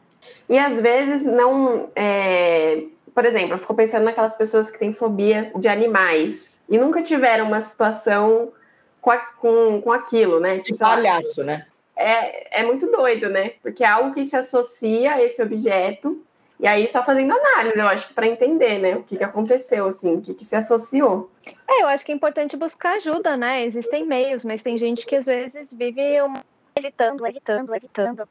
E 0.49 0.57
às 0.57 0.79
vezes 0.79 1.23
não. 1.23 1.89
é, 1.95 2.83
Por 3.13 3.25
exemplo, 3.25 3.53
eu 3.53 3.59
fico 3.59 3.73
pensando 3.73 4.03
naquelas 4.03 4.35
pessoas 4.35 4.69
que 4.69 4.77
têm 4.77 4.93
fobia 4.93 5.51
de 5.55 5.67
animais 5.67 6.59
e 6.69 6.77
nunca 6.77 7.01
tiveram 7.01 7.47
uma 7.47 7.61
situação 7.61 8.51
com, 8.99 9.11
a- 9.11 9.17
com, 9.17 9.81
com 9.81 9.91
aquilo, 9.91 10.39
né? 10.39 10.59
Tipo, 10.59 10.77
palhaço, 10.79 11.43
né? 11.43 11.65
é, 11.95 12.61
é 12.61 12.63
muito 12.65 12.87
doido, 12.91 13.29
né? 13.29 13.53
Porque 13.61 13.83
é 13.83 13.87
algo 13.87 14.13
que 14.13 14.25
se 14.25 14.35
associa 14.35 15.13
a 15.13 15.23
esse 15.23 15.41
objeto, 15.41 16.21
e 16.61 16.67
aí 16.67 16.87
só 16.87 17.03
fazendo 17.03 17.33
análise, 17.33 17.79
eu 17.79 17.87
acho 17.87 18.07
que 18.07 18.13
para 18.13 18.27
entender, 18.27 18.77
né? 18.77 18.95
O 18.95 19.01
que, 19.01 19.17
que 19.17 19.23
aconteceu, 19.23 19.87
assim, 19.87 20.17
o 20.17 20.21
que, 20.21 20.35
que 20.35 20.45
se 20.45 20.55
associou. 20.55 21.31
É, 21.67 21.81
eu 21.81 21.87
acho 21.87 22.05
que 22.05 22.11
é 22.11 22.15
importante 22.15 22.55
buscar 22.55 22.97
ajuda, 22.97 23.35
né? 23.35 23.65
Existem 23.65 24.05
meios, 24.05 24.45
mas 24.45 24.61
tem 24.61 24.77
gente 24.77 25.03
que 25.03 25.15
às 25.15 25.25
vezes 25.25 25.73
vive 25.73 26.21
uma- 26.21 26.45
evitando, 26.75 27.25
evitando, 27.25 27.73
evitando. 27.73 28.29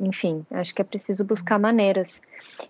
Enfim, 0.00 0.46
acho 0.52 0.74
que 0.74 0.80
é 0.80 0.84
preciso 0.84 1.22
buscar 1.22 1.58
maneiras. 1.58 2.08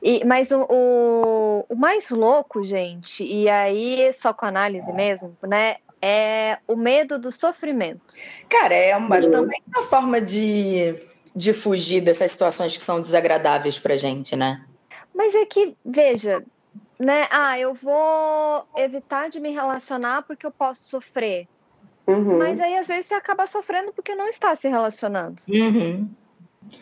E, 0.02 0.24
mas 0.24 0.50
o, 0.50 0.66
o, 0.68 1.66
o 1.68 1.76
mais 1.76 2.10
louco, 2.10 2.64
gente, 2.64 3.22
e 3.22 3.48
aí 3.48 4.12
só 4.14 4.32
com 4.32 4.44
análise 4.44 4.92
mesmo, 4.92 5.36
né? 5.46 5.76
É 6.02 6.58
o 6.66 6.74
medo 6.74 7.16
do 7.16 7.30
sofrimento. 7.30 8.00
Cara, 8.48 8.74
é 8.74 8.96
uma, 8.96 9.20
também 9.30 9.62
uma 9.68 9.84
forma 9.84 10.20
de, 10.20 10.96
de 11.36 11.52
fugir 11.52 12.00
dessas 12.00 12.32
situações 12.32 12.76
que 12.76 12.82
são 12.82 13.00
desagradáveis 13.00 13.78
pra 13.78 13.96
gente, 13.96 14.34
né? 14.34 14.64
Mas 15.20 15.34
é 15.34 15.44
que, 15.44 15.76
veja, 15.84 16.42
né? 16.98 17.28
Ah, 17.30 17.58
eu 17.58 17.74
vou 17.74 18.64
evitar 18.74 19.28
de 19.28 19.38
me 19.38 19.50
relacionar 19.50 20.22
porque 20.22 20.46
eu 20.46 20.50
posso 20.50 20.82
sofrer. 20.84 21.46
Uhum. 22.06 22.38
Mas 22.38 22.58
aí, 22.58 22.78
às 22.78 22.86
vezes, 22.86 23.04
você 23.04 23.12
acaba 23.12 23.46
sofrendo 23.46 23.92
porque 23.92 24.14
não 24.14 24.26
está 24.28 24.56
se 24.56 24.66
relacionando. 24.66 25.42
Uhum. 25.46 26.08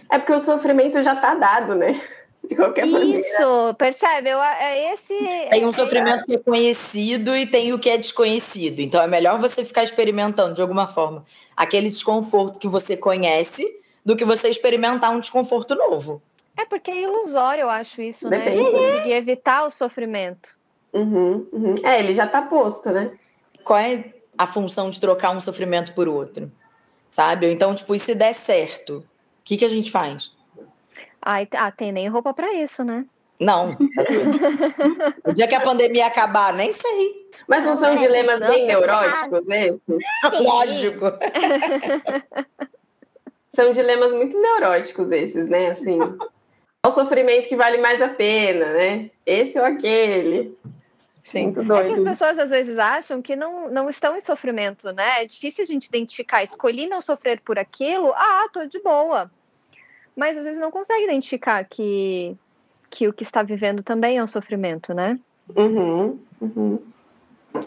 É 0.09 0.21
porque 0.21 0.33
o 0.33 0.39
sofrimento 0.39 1.03
já 1.03 1.17
tá 1.17 1.35
dado, 1.35 1.75
né? 1.75 2.01
De 2.49 2.55
qualquer 2.55 2.87
maneira. 2.87 3.27
Isso, 3.29 3.75
percebe? 3.77 4.31
Eu, 4.31 4.41
é 4.41 4.95
esse. 4.95 5.49
Tem 5.51 5.67
um 5.67 5.73
sofrimento 5.73 6.25
que 6.25 6.37
é 6.37 6.39
conhecido 6.39 7.37
e 7.37 7.45
tem 7.45 7.73
o 7.73 7.79
que 7.81 7.91
é 7.91 7.97
desconhecido. 7.97 8.79
Então 8.79 9.03
é 9.03 9.09
melhor 9.09 9.41
você 9.41 9.65
ficar 9.65 9.83
experimentando 9.83 10.55
de 10.55 10.63
alguma 10.63 10.87
forma 10.87 11.25
aquele 11.57 11.89
desconforto 11.89 12.61
que 12.61 12.69
você 12.69 12.97
conhece 12.97 13.67
do 14.07 14.15
que 14.15 14.25
você 14.25 14.49
experimentar 14.49 15.11
um 15.11 15.19
desconforto 15.19 15.75
novo. 15.75 16.23
É 16.59 16.65
porque 16.65 16.91
é 16.91 17.03
ilusório, 17.03 17.63
eu 17.63 17.71
acho 17.71 18.03
isso, 18.03 18.29
né? 18.29 18.39
Depende. 18.39 18.65
Conseguir 18.65 19.13
evitar 19.13 19.65
o 19.65 19.71
sofrimento. 19.71 20.59
Uhum, 20.93 21.47
uhum. 21.53 21.75
É, 21.85 22.01
ele 22.01 22.13
já 22.15 22.27
tá 22.27 22.43
posto, 22.43 22.91
né? 22.91 23.13
Qual 23.63 23.79
é 23.79 24.13
a 24.37 24.45
função 24.47 24.91
de 24.91 24.99
trocar 24.99 25.31
um 25.31 25.41
sofrimento 25.41 25.95
por 25.95 26.09
outro? 26.09 26.51
Sabe? 27.09 27.51
Então, 27.53 27.75
tipo, 27.77 27.95
e 27.95 27.99
se 27.99 28.13
der 28.13 28.33
certo, 28.35 28.99
o 28.99 29.05
que, 29.45 29.57
que 29.57 29.65
a 29.65 29.69
gente 29.69 29.91
faz? 29.91 30.33
Ai, 31.23 31.47
ah, 31.53 31.71
tem 31.71 31.93
nem 31.93 32.09
roupa 32.09 32.35
pra 32.35 32.53
isso, 32.53 32.83
né? 32.83 33.07
Não. 33.39 33.77
o 35.25 35.33
dia 35.33 35.47
que 35.47 35.55
a 35.55 35.61
pandemia 35.61 36.07
acabar, 36.07 36.53
nem 36.53 36.73
sei. 36.73 37.31
Mas 37.47 37.65
não 37.65 37.77
são 37.77 37.95
Não, 37.95 38.03
dilemas 38.03 38.41
não, 38.41 38.49
bem 38.49 38.67
não. 38.67 38.67
neuróticos 38.67 39.49
esses? 39.49 39.81
Lógico. 40.43 41.07
São 43.55 43.73
dilemas 43.73 44.13
muito 44.13 44.41
neuróticos 44.41 45.11
esses, 45.11 45.49
né? 45.49 45.73
Assim, 45.73 45.99
o 46.89 46.93
sofrimento 46.93 47.49
que 47.49 47.57
vale 47.57 47.79
mais 47.79 48.01
a 48.01 48.09
pena, 48.09 48.73
né? 48.73 49.11
Esse 49.25 49.59
ou 49.59 49.65
aquele. 49.65 50.57
Sim. 51.23 51.53
Muito 51.53 51.73
É 51.75 51.89
que 51.89 51.95
as 51.95 52.03
pessoas 52.03 52.39
às 52.39 52.51
vezes 52.51 52.79
acham 52.79 53.21
que 53.21 53.37
não, 53.37 53.71
não 53.71 53.91
estão 53.91 54.17
em 54.17 54.21
sofrimento, 54.21 54.91
né? 54.93 55.23
É 55.25 55.27
difícil 55.27 55.63
a 55.65 55.67
gente 55.67 55.87
identificar. 55.87 56.43
Escolhi 56.43 56.87
não 56.87 57.03
sofrer 57.03 57.41
por 57.41 57.59
aquilo, 57.59 58.13
ah, 58.15 58.49
tô 58.53 58.65
de 58.65 58.81
boa. 58.81 59.31
Mas 60.17 60.37
às 60.37 60.45
vezes 60.45 60.59
não 60.59 60.71
consegue 60.71 61.05
identificar 61.05 61.65
que, 61.65 62.37
que 62.91 63.07
o 63.07 63.13
que 63.13 63.23
está 63.23 63.43
vivendo 63.43 63.83
também 63.83 64.19
é 64.19 64.25
um 64.25 64.27
sofrimento, 64.27 64.95
né? 64.95 65.19
Uhum, 65.55 66.19
uhum. 66.41 66.79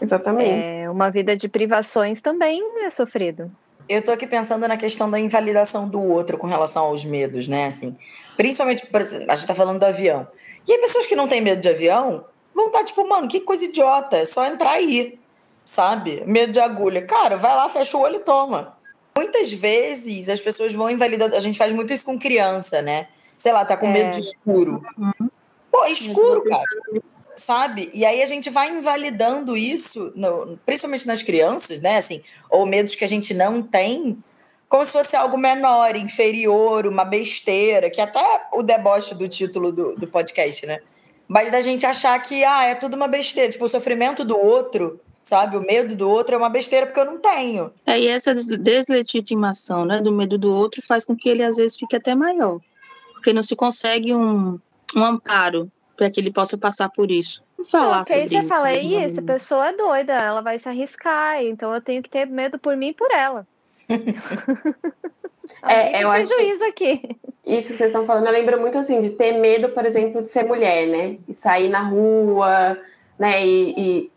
Exatamente. 0.00 0.50
É, 0.50 0.90
uma 0.90 1.10
vida 1.10 1.36
de 1.36 1.48
privações 1.48 2.20
também 2.20 2.62
é 2.84 2.90
sofrido. 2.90 3.50
Eu 3.88 4.02
tô 4.02 4.12
aqui 4.12 4.26
pensando 4.26 4.66
na 4.66 4.76
questão 4.76 5.10
da 5.10 5.18
invalidação 5.18 5.88
do 5.88 6.00
outro 6.00 6.38
com 6.38 6.46
relação 6.46 6.84
aos 6.84 7.04
medos, 7.04 7.48
né? 7.48 7.66
Assim, 7.66 7.96
principalmente, 8.36 8.86
por 8.86 9.00
exemplo, 9.00 9.30
a 9.30 9.34
gente 9.34 9.46
tá 9.46 9.54
falando 9.54 9.78
do 9.78 9.84
avião. 9.86 10.26
E 10.66 10.72
aí, 10.72 10.78
pessoas 10.78 11.06
que 11.06 11.16
não 11.16 11.28
têm 11.28 11.40
medo 11.40 11.60
de 11.60 11.68
avião 11.68 12.24
vão 12.54 12.66
estar 12.68 12.84
tipo, 12.84 13.06
mano, 13.08 13.28
que 13.28 13.40
coisa 13.40 13.64
idiota, 13.64 14.18
é 14.18 14.24
só 14.24 14.46
entrar 14.46 14.72
aí, 14.72 15.18
sabe? 15.64 16.22
Medo 16.26 16.52
de 16.52 16.60
agulha. 16.60 17.02
Cara, 17.06 17.36
vai 17.36 17.54
lá, 17.54 17.68
fecha 17.68 17.96
o 17.96 18.00
olho 18.00 18.16
e 18.16 18.20
toma. 18.20 18.76
Muitas 19.16 19.52
vezes 19.52 20.28
as 20.28 20.40
pessoas 20.40 20.72
vão 20.72 20.88
invalidando. 20.90 21.34
A 21.36 21.40
gente 21.40 21.58
faz 21.58 21.72
muito 21.72 21.92
isso 21.92 22.04
com 22.04 22.18
criança, 22.18 22.80
né? 22.80 23.08
Sei 23.36 23.52
lá, 23.52 23.64
tá 23.64 23.76
com 23.76 23.86
É. 23.88 23.92
medo 23.92 24.12
de 24.12 24.20
escuro. 24.20 24.82
Pô, 25.70 25.84
escuro, 25.86 26.44
cara. 26.44 26.64
Sabe? 27.34 27.90
E 27.92 28.04
aí 28.04 28.22
a 28.22 28.26
gente 28.26 28.50
vai 28.50 28.70
invalidando 28.70 29.56
isso, 29.56 30.12
no- 30.14 30.58
principalmente 30.64 31.06
nas 31.06 31.22
crianças, 31.22 31.80
né? 31.80 31.96
Assim, 31.96 32.22
ou 32.48 32.64
medos 32.66 32.94
que 32.94 33.04
a 33.04 33.08
gente 33.08 33.34
não 33.34 33.62
tem, 33.62 34.22
como 34.72 34.86
se 34.86 34.92
fosse 34.92 35.14
algo 35.14 35.36
menor, 35.36 35.94
inferior, 35.96 36.86
uma 36.86 37.04
besteira, 37.04 37.90
que 37.90 38.00
até 38.00 38.46
o 38.54 38.62
deboche 38.62 39.14
do 39.14 39.28
título 39.28 39.70
do, 39.70 39.94
do 39.96 40.06
podcast, 40.06 40.64
né? 40.64 40.80
Mas 41.28 41.52
da 41.52 41.60
gente 41.60 41.84
achar 41.84 42.18
que, 42.22 42.42
ah, 42.42 42.64
é 42.64 42.74
tudo 42.74 42.94
uma 42.96 43.06
besteira. 43.06 43.52
Tipo, 43.52 43.66
o 43.66 43.68
sofrimento 43.68 44.24
do 44.24 44.34
outro, 44.34 44.98
sabe? 45.22 45.58
O 45.58 45.60
medo 45.60 45.94
do 45.94 46.08
outro 46.08 46.34
é 46.34 46.38
uma 46.38 46.48
besteira 46.48 46.86
porque 46.86 47.00
eu 47.00 47.04
não 47.04 47.18
tenho. 47.18 47.70
É, 47.84 48.00
e 48.00 48.08
essa 48.08 48.34
des- 48.34 48.46
deslegitimação 48.46 49.84
né, 49.84 50.00
do 50.00 50.10
medo 50.10 50.38
do 50.38 50.50
outro 50.50 50.80
faz 50.80 51.04
com 51.04 51.14
que 51.14 51.28
ele 51.28 51.42
às 51.44 51.56
vezes 51.56 51.76
fique 51.76 51.94
até 51.94 52.14
maior. 52.14 52.58
Porque 53.12 53.30
não 53.30 53.42
se 53.42 53.54
consegue 53.54 54.14
um, 54.14 54.58
um 54.96 55.04
amparo 55.04 55.70
para 55.98 56.10
que 56.10 56.18
ele 56.18 56.32
possa 56.32 56.56
passar 56.56 56.88
por 56.88 57.10
isso. 57.10 57.44
Falar 57.70 58.00
aí 58.00 58.06
sobre 58.06 58.28
você 58.28 58.38
isso, 58.38 58.48
fala, 58.48 58.64
né, 58.68 58.82
"Ih, 58.82 58.96
essa 58.96 59.20
Maria? 59.20 59.22
pessoa 59.34 59.68
é 59.68 59.72
doida, 59.76 60.12
ela 60.14 60.40
vai 60.40 60.58
se 60.58 60.66
arriscar, 60.66 61.42
então 61.42 61.74
eu 61.74 61.80
tenho 61.82 62.02
que 62.02 62.08
ter 62.08 62.26
medo 62.26 62.58
por 62.58 62.74
mim 62.74 62.88
e 62.88 62.94
por 62.94 63.10
ela. 63.12 63.46
É, 65.64 66.02
eu 66.02 66.10
tem 66.10 66.20
acho 66.22 66.28
que- 66.28 66.44
juízo 66.44 66.64
aqui. 66.64 67.16
Isso 67.44 67.68
que 67.68 67.76
vocês 67.76 67.90
estão 67.90 68.06
falando, 68.06 68.26
eu 68.26 68.32
lembro 68.32 68.60
muito 68.60 68.78
assim 68.78 69.00
de 69.00 69.10
ter 69.10 69.32
medo, 69.32 69.68
por 69.70 69.84
exemplo, 69.84 70.22
de 70.22 70.28
ser 70.30 70.44
mulher, 70.44 70.86
né? 70.88 71.18
E 71.28 71.34
sair 71.34 71.68
na 71.68 71.82
rua, 71.82 72.78
né? 73.18 73.44
E, 73.46 73.74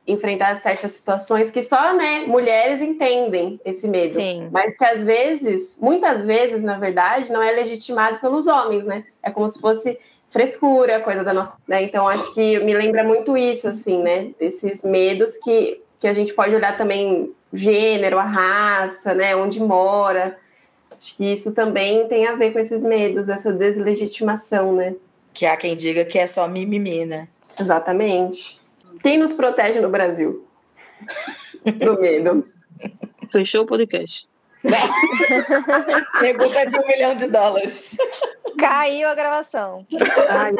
e 0.08 0.14
enfrentar 0.14 0.56
certas 0.58 0.94
situações 0.94 1.52
que 1.52 1.62
só, 1.62 1.94
né, 1.94 2.22
mulheres 2.28 2.82
entendem 2.82 3.60
esse 3.66 3.88
medo. 3.88 4.20
Sim. 4.20 4.50
Mas 4.52 4.78
que 4.78 4.86
às 4.86 5.04
vezes, 5.04 5.76
muitas 5.80 6.26
vezes, 6.26 6.62
na 6.64 6.78
verdade, 6.80 7.32
não 7.32 7.42
é 7.44 7.52
legitimado 7.52 8.20
pelos 8.20 8.48
homens, 8.48 8.84
né? 8.86 9.04
É 9.22 9.30
como 9.30 9.48
se 9.48 9.60
fosse 9.60 10.00
frescura, 10.30 11.02
coisa 11.02 11.24
da 11.24 11.34
nossa. 11.34 11.58
Né? 11.68 11.84
Então, 11.84 12.08
acho 12.08 12.34
que 12.34 12.60
me 12.60 12.74
lembra 12.74 13.04
muito 13.04 13.38
isso, 13.38 13.68
assim, 13.68 14.02
né? 14.02 14.30
Desses 14.40 14.84
medos 14.84 15.36
que, 15.38 15.82
que 16.00 16.08
a 16.08 16.14
gente 16.14 16.34
pode 16.34 16.56
olhar 16.56 16.78
também 16.78 17.34
gênero, 17.54 18.20
a 18.20 18.24
raça, 18.24 19.14
né? 19.14 19.36
Onde 19.36 19.60
mora. 19.60 20.38
Acho 20.92 21.16
que 21.16 21.34
isso 21.34 21.54
também 21.54 22.08
tem 22.08 22.28
a 22.28 22.36
ver 22.36 22.52
com 22.52 22.60
esses 22.60 22.84
medos, 22.84 23.30
essa 23.30 23.52
deslegitimação, 23.52 24.74
né? 24.74 24.96
Que 25.34 25.46
há 25.46 25.58
quem 25.58 25.76
diga 25.76 26.06
que 26.06 26.18
é 26.18 26.26
só 26.26 26.48
mimimi, 26.48 27.06
né? 27.06 27.28
Exatamente. 27.60 28.60
Quem 29.02 29.18
nos 29.18 29.34
protege 29.34 29.80
no 29.80 29.90
Brasil? 29.90 30.46
Do 31.64 32.00
medo. 32.00 32.40
Fechou 33.32 33.64
o 33.64 33.68
podcast. 33.68 34.28
Pergunta 36.20 36.66
de 36.66 36.80
um 36.80 36.88
milhão 36.88 37.16
de 37.16 37.28
dólares. 37.28 37.98
Caiu 38.58 39.10
a 39.10 39.16
gravação. 39.16 39.86
Ai, 40.30 40.52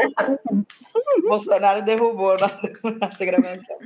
Bolsonaro 1.28 1.82
derrubou 1.82 2.34
a 2.34 2.38
nossa, 2.38 2.72
nossa 3.02 3.26
gravação. 3.26 3.78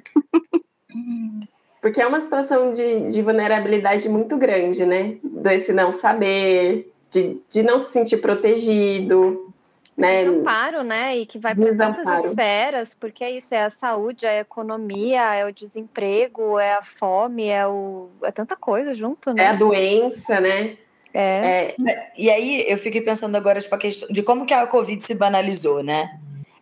Porque 1.82 2.02
é 2.02 2.08
uma 2.08 2.22
situação 2.22 2.74
de, 2.74 3.12
de 3.12 3.22
vulnerabilidade 3.22 4.10
muito 4.10 4.38
grande, 4.38 4.86
né? 4.86 5.16
Desse 5.24 5.72
não 5.72 5.94
saber, 5.94 6.92
de, 7.12 7.40
de 7.52 7.64
não 7.64 7.80
se 7.80 7.92
sentir 7.92 8.18
protegido, 8.18 9.54
né? 9.96 10.26
Desamparo, 10.26 10.84
né? 10.84 11.18
E 11.18 11.26
que 11.26 11.38
vai 11.38 11.56
para 11.56 11.76
tantas 11.76 12.26
esferas, 12.26 12.94
porque 12.96 13.24
é 13.24 13.32
isso, 13.32 13.54
é 13.54 13.64
a 13.64 13.72
saúde, 13.72 14.26
é 14.26 14.40
a 14.40 14.42
economia, 14.42 15.36
é 15.36 15.46
o 15.46 15.54
desemprego, 15.54 16.60
é 16.60 16.74
a 16.74 16.82
fome, 16.82 17.48
é 17.48 17.66
o. 17.68 18.10
É 18.24 18.32
tanta 18.32 18.56
coisa 18.56 18.94
junto, 18.94 19.30
É 19.32 19.48
a 19.48 19.54
né? 19.54 19.58
doença, 19.58 20.40
né? 20.40 20.78
É. 21.14 21.76
É, 21.88 22.12
E 22.18 22.30
aí 22.30 22.66
eu 22.68 22.78
fiquei 22.78 23.02
pensando 23.02 23.36
agora 23.36 23.60
tipo, 23.60 23.74
a 23.74 23.80
questão 23.80 24.08
de 24.10 24.22
como 24.22 24.46
que 24.46 24.54
a 24.54 24.68
Covid 24.68 25.04
se 25.04 25.16
banalizou, 25.16 25.82
né? 25.82 26.20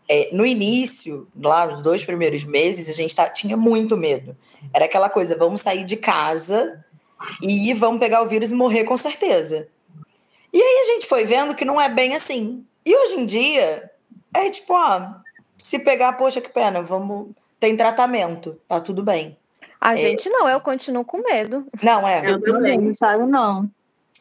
É, 0.10 0.30
no 0.32 0.46
início, 0.46 1.28
lá 1.38 1.67
nos 1.67 1.82
dois 1.82 2.04
primeiros 2.04 2.43
meses, 2.43 2.88
a 2.89 2.93
gente 2.93 3.13
tá- 3.15 3.30
tinha 3.30 3.58
muito 3.58 3.98
medo. 3.98 4.36
Era 4.74 4.86
aquela 4.86 5.10
coisa, 5.10 5.36
vamos 5.36 5.62
sair 5.62 5.84
de 5.84 5.98
casa 5.98 6.84
e 7.41 7.74
vamos 7.74 8.00
pegar 8.00 8.22
o 8.22 8.28
vírus 8.28 8.52
e 8.52 8.56
morrer 8.56 8.86
com 8.86 8.96
certeza. 8.96 9.67
E 10.54 10.62
aí 10.62 10.82
a 10.84 10.93
gente 10.93 11.08
foi 11.08 11.26
vendo 11.26 11.54
que 11.56 11.65
não 11.65 11.80
é 11.80 11.89
bem 11.89 12.15
assim. 12.15 12.65
E 12.86 12.96
hoje 12.96 13.15
em 13.15 13.26
dia, 13.26 13.91
é 14.34 14.50
tipo, 14.50 14.74
ah, 14.74 15.22
se 15.58 15.78
pegar, 15.78 16.13
poxa, 16.13 16.39
que 16.39 16.50
pena, 16.50 16.82
vamos. 16.82 17.32
Tem 17.60 17.76
tratamento, 17.76 18.58
tá 18.67 18.80
tudo 18.80 19.02
bem. 19.04 19.36
A 19.82 19.93
É. 19.96 19.98
gente 19.98 20.30
não, 20.30 20.48
eu 20.48 20.62
continuo 20.62 21.04
com 21.04 21.17
medo. 21.22 21.65
Não, 21.84 22.08
é. 22.08 22.32
eu 22.32 22.39
também 22.41 22.80
não 22.80 22.93
saio, 22.93 23.26
não. 23.28 23.70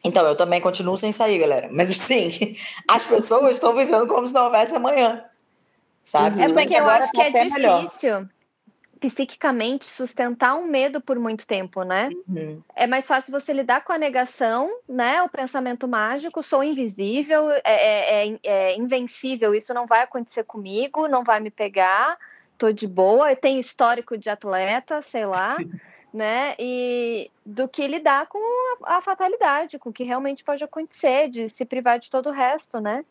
Então, 0.03 0.25
eu 0.25 0.35
também 0.35 0.59
continuo 0.59 0.97
sem 0.97 1.11
sair, 1.11 1.37
galera. 1.39 1.69
Mas 1.71 1.89
assim, 1.91 2.57
as 2.87 3.05
pessoas 3.05 3.53
estão 3.53 3.73
vivendo 3.75 4.05
como 4.07 4.27
se 4.27 4.33
não 4.33 4.45
houvesse 4.45 4.75
amanhã. 4.75 5.23
Sabe? 6.07 6.41
É 6.41 6.47
porque 6.47 6.73
eu 6.73 6.79
agora 6.79 7.03
acho 7.03 7.11
que 7.11 7.17
tá 7.17 7.23
é 7.25 7.29
até 7.29 7.43
melhor. 7.43 7.81
difícil 7.81 8.29
psiquicamente 9.01 9.85
sustentar 9.85 10.55
um 10.55 10.65
medo 10.65 11.01
por 11.01 11.19
muito 11.19 11.45
tempo, 11.45 11.83
né? 11.83 12.09
Uhum. 12.27 12.63
É 12.73 12.87
mais 12.87 13.05
fácil 13.05 13.31
você 13.31 13.51
lidar 13.51 13.83
com 13.83 13.91
a 13.91 13.97
negação, 13.97 14.69
né? 14.87 15.21
O 15.21 15.29
pensamento 15.29 15.85
mágico, 15.85 16.41
sou 16.41 16.63
invisível, 16.63 17.51
é, 17.51 17.61
é- 17.65 18.29
é- 18.29 18.39
é 18.43 18.75
invencível, 18.77 19.53
isso 19.53 19.73
não 19.73 19.85
vai 19.85 20.01
acontecer 20.01 20.45
comigo, 20.45 21.09
não 21.09 21.25
vai 21.25 21.41
me 21.41 21.51
pegar, 21.51 22.17
tô 22.57 22.71
de 22.71 22.87
boa, 22.87 23.29
eu 23.31 23.35
tenho 23.35 23.59
histórico 23.59 24.17
de 24.17 24.29
atleta, 24.29 25.01
sei 25.11 25.25
lá, 25.25 25.57
né? 26.13 26.55
E 26.57 27.29
do 27.45 27.67
que 27.67 27.85
lidar 27.85 28.27
com 28.27 28.39
a, 28.85 28.97
a 28.97 29.01
fatalidade, 29.01 29.77
com 29.77 29.89
o 29.89 29.93
que 29.93 30.05
realmente 30.05 30.41
pode 30.41 30.63
acontecer, 30.63 31.29
de 31.29 31.49
se 31.49 31.65
privar 31.65 31.99
de 31.99 32.09
todo 32.09 32.29
o 32.29 32.33
resto, 32.33 32.79
né? 32.79 33.03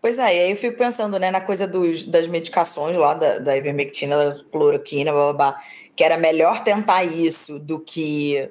Pois 0.00 0.18
é, 0.18 0.36
e 0.36 0.40
aí 0.40 0.50
eu 0.50 0.56
fico 0.56 0.78
pensando, 0.78 1.18
né, 1.18 1.30
na 1.30 1.40
coisa 1.40 1.66
dos, 1.66 2.04
das 2.04 2.26
medicações 2.26 2.96
lá, 2.96 3.14
da, 3.14 3.38
da 3.38 3.56
ivermectina, 3.56 4.16
da 4.16 4.44
cloroquina, 4.44 5.12
blá, 5.12 5.32
blá, 5.32 5.32
blá, 5.32 5.62
que 5.96 6.04
era 6.04 6.16
melhor 6.16 6.62
tentar 6.62 7.02
isso 7.04 7.58
do 7.58 7.80
que, 7.80 8.48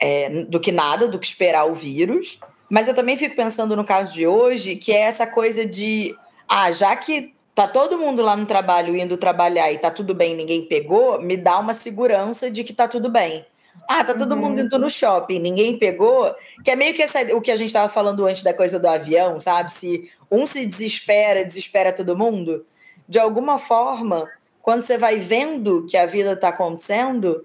é, 0.00 0.28
do 0.44 0.58
que 0.58 0.72
nada, 0.72 1.06
do 1.06 1.18
que 1.18 1.26
esperar 1.26 1.64
o 1.66 1.74
vírus. 1.74 2.40
Mas 2.68 2.88
eu 2.88 2.94
também 2.94 3.16
fico 3.16 3.36
pensando 3.36 3.76
no 3.76 3.84
caso 3.84 4.12
de 4.12 4.26
hoje, 4.26 4.74
que 4.74 4.92
é 4.92 5.00
essa 5.00 5.26
coisa 5.26 5.64
de, 5.64 6.14
ah, 6.48 6.72
já 6.72 6.96
que 6.96 7.34
tá 7.54 7.68
todo 7.68 7.98
mundo 7.98 8.22
lá 8.22 8.36
no 8.36 8.46
trabalho 8.46 8.96
indo 8.96 9.16
trabalhar 9.16 9.72
e 9.72 9.78
tá 9.78 9.90
tudo 9.90 10.14
bem, 10.14 10.34
ninguém 10.34 10.66
pegou, 10.66 11.20
me 11.20 11.36
dá 11.36 11.58
uma 11.58 11.74
segurança 11.74 12.50
de 12.50 12.64
que 12.64 12.72
tá 12.72 12.88
tudo 12.88 13.08
bem. 13.08 13.44
Ah, 13.88 14.04
tá 14.04 14.14
todo 14.14 14.32
Uhum. 14.34 14.40
mundo 14.40 14.60
indo 14.60 14.78
no 14.78 14.88
shopping, 14.88 15.38
ninguém 15.38 15.78
pegou, 15.78 16.34
que 16.64 16.70
é 16.70 16.76
meio 16.76 16.94
que 16.94 17.02
essa- 17.02 17.22
o 17.34 17.40
que 17.40 17.50
a 17.50 17.56
gente 17.56 17.68
estava 17.68 17.88
falando 17.88 18.24
antes 18.26 18.42
da 18.42 18.54
coisa 18.54 18.78
do 18.78 18.86
avião, 18.86 19.40
sabe? 19.40 19.72
Se 19.72 20.10
um 20.30 20.46
se 20.46 20.64
desespera, 20.66 21.44
desespera 21.44 21.92
todo 21.92 22.16
mundo. 22.16 22.64
De 23.08 23.18
alguma 23.18 23.58
forma, 23.58 24.28
quando 24.62 24.82
você 24.82 24.96
vai 24.96 25.18
vendo 25.18 25.86
que 25.88 25.96
a 25.96 26.06
vida 26.06 26.32
está 26.32 26.50
acontecendo, 26.50 27.44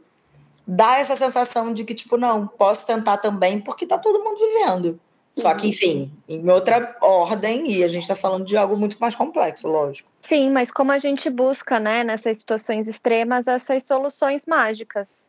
dá 0.67 0.97
essa 0.99 1.15
sensação 1.15 1.73
de 1.73 1.83
que, 1.83 1.93
tipo, 1.95 2.17
não, 2.17 2.45
posso 2.47 2.85
tentar 2.85 3.17
também, 3.17 3.59
porque 3.59 3.85
tá 3.85 3.97
todo 3.97 4.23
mundo 4.23 4.37
vivendo. 4.39 4.99
Só 5.33 5.53
que, 5.53 5.67
enfim, 5.67 6.11
em 6.29 6.49
outra 6.49 6.95
ordem, 7.01 7.69
e 7.69 7.83
a 7.83 7.87
gente 7.89 8.03
está 8.03 8.15
falando 8.15 8.45
de 8.45 8.55
algo 8.55 8.77
muito 8.77 8.95
mais 9.01 9.15
complexo, 9.15 9.67
lógico. 9.67 10.09
Sim, 10.21 10.49
mas 10.49 10.71
como 10.71 10.91
a 10.93 10.97
gente 10.99 11.29
busca, 11.29 11.77
né, 11.77 12.03
nessas 12.05 12.37
situações 12.37 12.87
extremas, 12.87 13.45
essas 13.45 13.83
soluções 13.83 14.45
mágicas. 14.45 15.24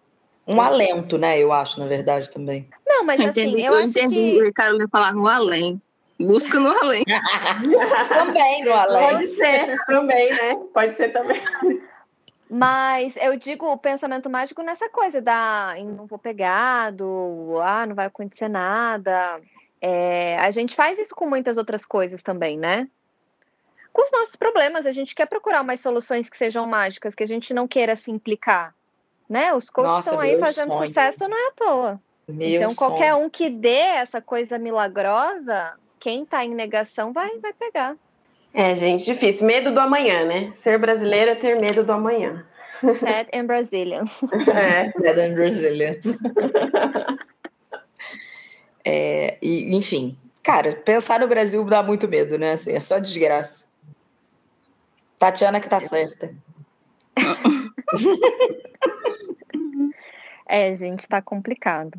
Um 0.46 0.60
alento, 0.60 1.18
né? 1.18 1.38
Eu 1.38 1.52
acho, 1.52 1.80
na 1.80 1.86
verdade, 1.86 2.30
também. 2.30 2.68
Não, 2.86 3.04
mas 3.04 3.18
Eu 3.18 3.30
assim, 3.30 3.40
entendi, 3.42 3.64
eu, 3.64 3.72
eu 3.72 3.78
acho 3.78 3.88
entendi 3.88 4.14
que 4.14 4.46
a 4.46 4.52
Carolina 4.52 4.88
falar 4.88 5.12
no 5.12 5.26
além. 5.26 5.80
Busca 6.18 6.58
no 6.58 6.70
além. 6.70 7.04
Também 8.08 8.64
no 8.64 8.72
além. 8.72 9.10
Pode 9.10 9.28
ser 9.34 9.76
também, 9.86 10.30
né? 10.30 10.56
Pode 10.72 10.96
ser 10.96 11.08
também. 11.12 11.42
Mas 12.48 13.14
eu 13.16 13.36
digo 13.36 13.66
o 13.66 13.76
pensamento 13.76 14.30
mágico 14.30 14.62
nessa 14.62 14.88
coisa 14.88 15.20
da 15.20 15.74
"Ih, 15.76 15.84
não 15.84 16.06
vou 16.06 16.18
pegar, 16.18 16.92
do 16.92 17.58
ah, 17.60 17.84
não 17.84 17.94
vai 17.94 18.06
acontecer 18.06 18.48
nada. 18.48 19.40
É, 19.80 20.38
a 20.38 20.50
gente 20.50 20.74
faz 20.74 20.98
isso 20.98 21.14
com 21.14 21.28
muitas 21.28 21.58
outras 21.58 21.84
coisas 21.84 22.22
também, 22.22 22.56
né? 22.56 22.88
Com 23.92 24.02
os 24.02 24.12
nossos 24.12 24.36
problemas, 24.36 24.86
a 24.86 24.92
gente 24.92 25.14
quer 25.14 25.26
procurar 25.26 25.62
umas 25.62 25.80
soluções 25.80 26.30
que 26.30 26.36
sejam 26.36 26.66
mágicas, 26.66 27.14
que 27.14 27.24
a 27.24 27.26
gente 27.26 27.52
não 27.52 27.66
queira 27.66 27.96
se 27.96 28.10
implicar. 28.10 28.74
Né? 29.28 29.52
Os 29.52 29.68
coaches 29.68 30.06
estão 30.06 30.20
aí 30.20 30.38
fazendo 30.38 30.72
sonho. 30.72 30.86
sucesso 30.88 31.28
não 31.28 31.36
é 31.36 31.48
à 31.48 31.52
toa. 31.52 32.00
Meu 32.28 32.60
então, 32.60 32.74
qualquer 32.74 33.12
sonho. 33.12 33.26
um 33.26 33.30
que 33.30 33.48
dê 33.48 33.68
essa 33.68 34.20
coisa 34.20 34.58
milagrosa, 34.58 35.74
quem 36.00 36.24
tá 36.24 36.44
em 36.44 36.54
negação 36.54 37.12
vai, 37.12 37.38
vai 37.38 37.52
pegar. 37.52 37.96
É, 38.52 38.74
gente, 38.74 39.04
difícil. 39.04 39.46
Medo 39.46 39.72
do 39.72 39.80
amanhã, 39.80 40.24
né? 40.24 40.52
Ser 40.56 40.78
brasileiro 40.78 41.32
é 41.32 41.34
ter 41.34 41.60
medo 41.60 41.84
do 41.84 41.92
amanhã. 41.92 42.44
Sad 42.80 43.30
and 43.34 43.46
Brazilian. 43.46 44.04
É. 44.48 44.92
Dead 44.98 45.18
and 45.18 45.34
Brazilian. 45.34 45.94
É, 48.88 49.36
e, 49.42 49.74
enfim, 49.74 50.16
cara, 50.44 50.76
pensar 50.76 51.18
no 51.18 51.26
Brasil 51.26 51.64
dá 51.64 51.82
muito 51.82 52.06
medo, 52.06 52.38
né? 52.38 52.52
Assim, 52.52 52.70
é 52.70 52.78
só 52.78 53.00
desgraça. 53.00 53.64
Tatiana 55.18 55.58
que 55.58 55.68
tá 55.68 55.80
certa. 55.80 56.32
É, 60.48 60.72
gente, 60.76 61.08
tá 61.08 61.20
complicado. 61.20 61.98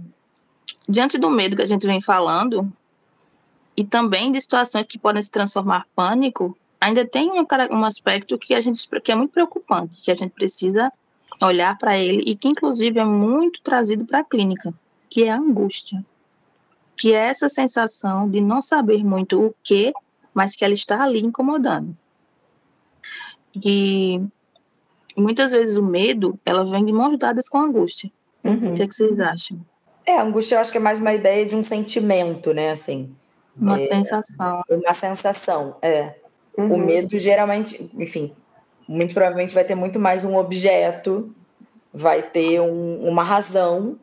Diante 0.88 1.18
do 1.18 1.30
medo 1.30 1.58
que 1.58 1.62
a 1.62 1.66
gente 1.66 1.86
vem 1.86 2.00
falando, 2.00 2.72
e 3.76 3.84
também 3.84 4.32
de 4.32 4.40
situações 4.40 4.88
que 4.88 4.98
podem 4.98 5.22
se 5.22 5.30
transformar 5.30 5.86
em 5.86 5.90
pânico, 5.94 6.58
ainda 6.80 7.06
tem 7.06 7.30
um, 7.30 7.46
um 7.72 7.86
aspecto 7.86 8.38
que 8.38 8.54
a 8.54 8.62
gente 8.62 8.88
que 9.02 9.12
é 9.12 9.16
muito 9.16 9.32
preocupante, 9.32 10.02
que 10.02 10.10
a 10.10 10.16
gente 10.16 10.32
precisa 10.32 10.92
olhar 11.42 11.78
para 11.78 11.98
ele 11.98 12.24
e 12.26 12.36
que 12.36 12.48
inclusive 12.48 13.00
é 13.00 13.06
muito 13.06 13.62
trazido 13.62 14.06
para 14.06 14.20
a 14.20 14.24
clínica, 14.24 14.74
que 15.10 15.26
é 15.26 15.30
a 15.30 15.38
angústia, 15.38 16.04
que 16.96 17.14
é 17.14 17.28
essa 17.28 17.50
sensação 17.50 18.30
de 18.30 18.42
não 18.42 18.62
saber 18.62 19.04
muito 19.04 19.46
o 19.46 19.56
que, 19.64 19.94
mas 20.34 20.56
que 20.56 20.64
ela 20.64 20.74
está 20.74 21.04
ali 21.04 21.20
incomodando. 21.20 21.96
E 23.56 24.22
muitas 25.22 25.52
vezes 25.52 25.76
o 25.78 25.84
medo, 25.84 26.40
ela 26.46 26.64
vem 26.66 26.86
de 26.86 26.92
mãos 26.94 27.18
dadas 27.18 27.50
com 27.50 27.58
a 27.58 27.64
angústia. 27.64 28.10
Uhum. 28.44 28.72
O 28.72 28.76
que, 28.76 28.84
é 28.84 28.88
que 28.88 28.96
vocês 28.96 29.20
acham? 29.20 29.60
É, 30.06 30.20
angústia 30.20 30.56
eu 30.56 30.60
acho 30.62 30.72
que 30.72 30.78
é 30.78 30.82
mais 30.82 31.00
uma 31.02 31.14
ideia 31.14 31.46
de 31.46 31.56
um 31.56 31.64
sentimento, 31.64 32.54
né? 32.54 32.72
Assim, 32.72 33.14
Uma 33.60 33.82
É. 33.82 33.88
sensação. 33.88 34.62
uma 34.70 34.94
sensação. 34.94 35.76
É. 35.82 36.14
O 36.56 36.62
Uhum. 36.62 36.78
medo 36.78 37.18
geralmente, 37.18 37.90
enfim, 37.98 38.32
muito 38.88 39.14
provavelmente 39.16 39.54
vai 39.54 39.64
ter 39.64 39.74
muito 39.74 40.00
mais 40.00 40.24
um 40.24 40.36
objeto, 40.38 41.34
vai 41.92 42.22
ter 42.22 42.62
um- 42.62 43.08
uma 43.08 43.24
razão 43.24 43.98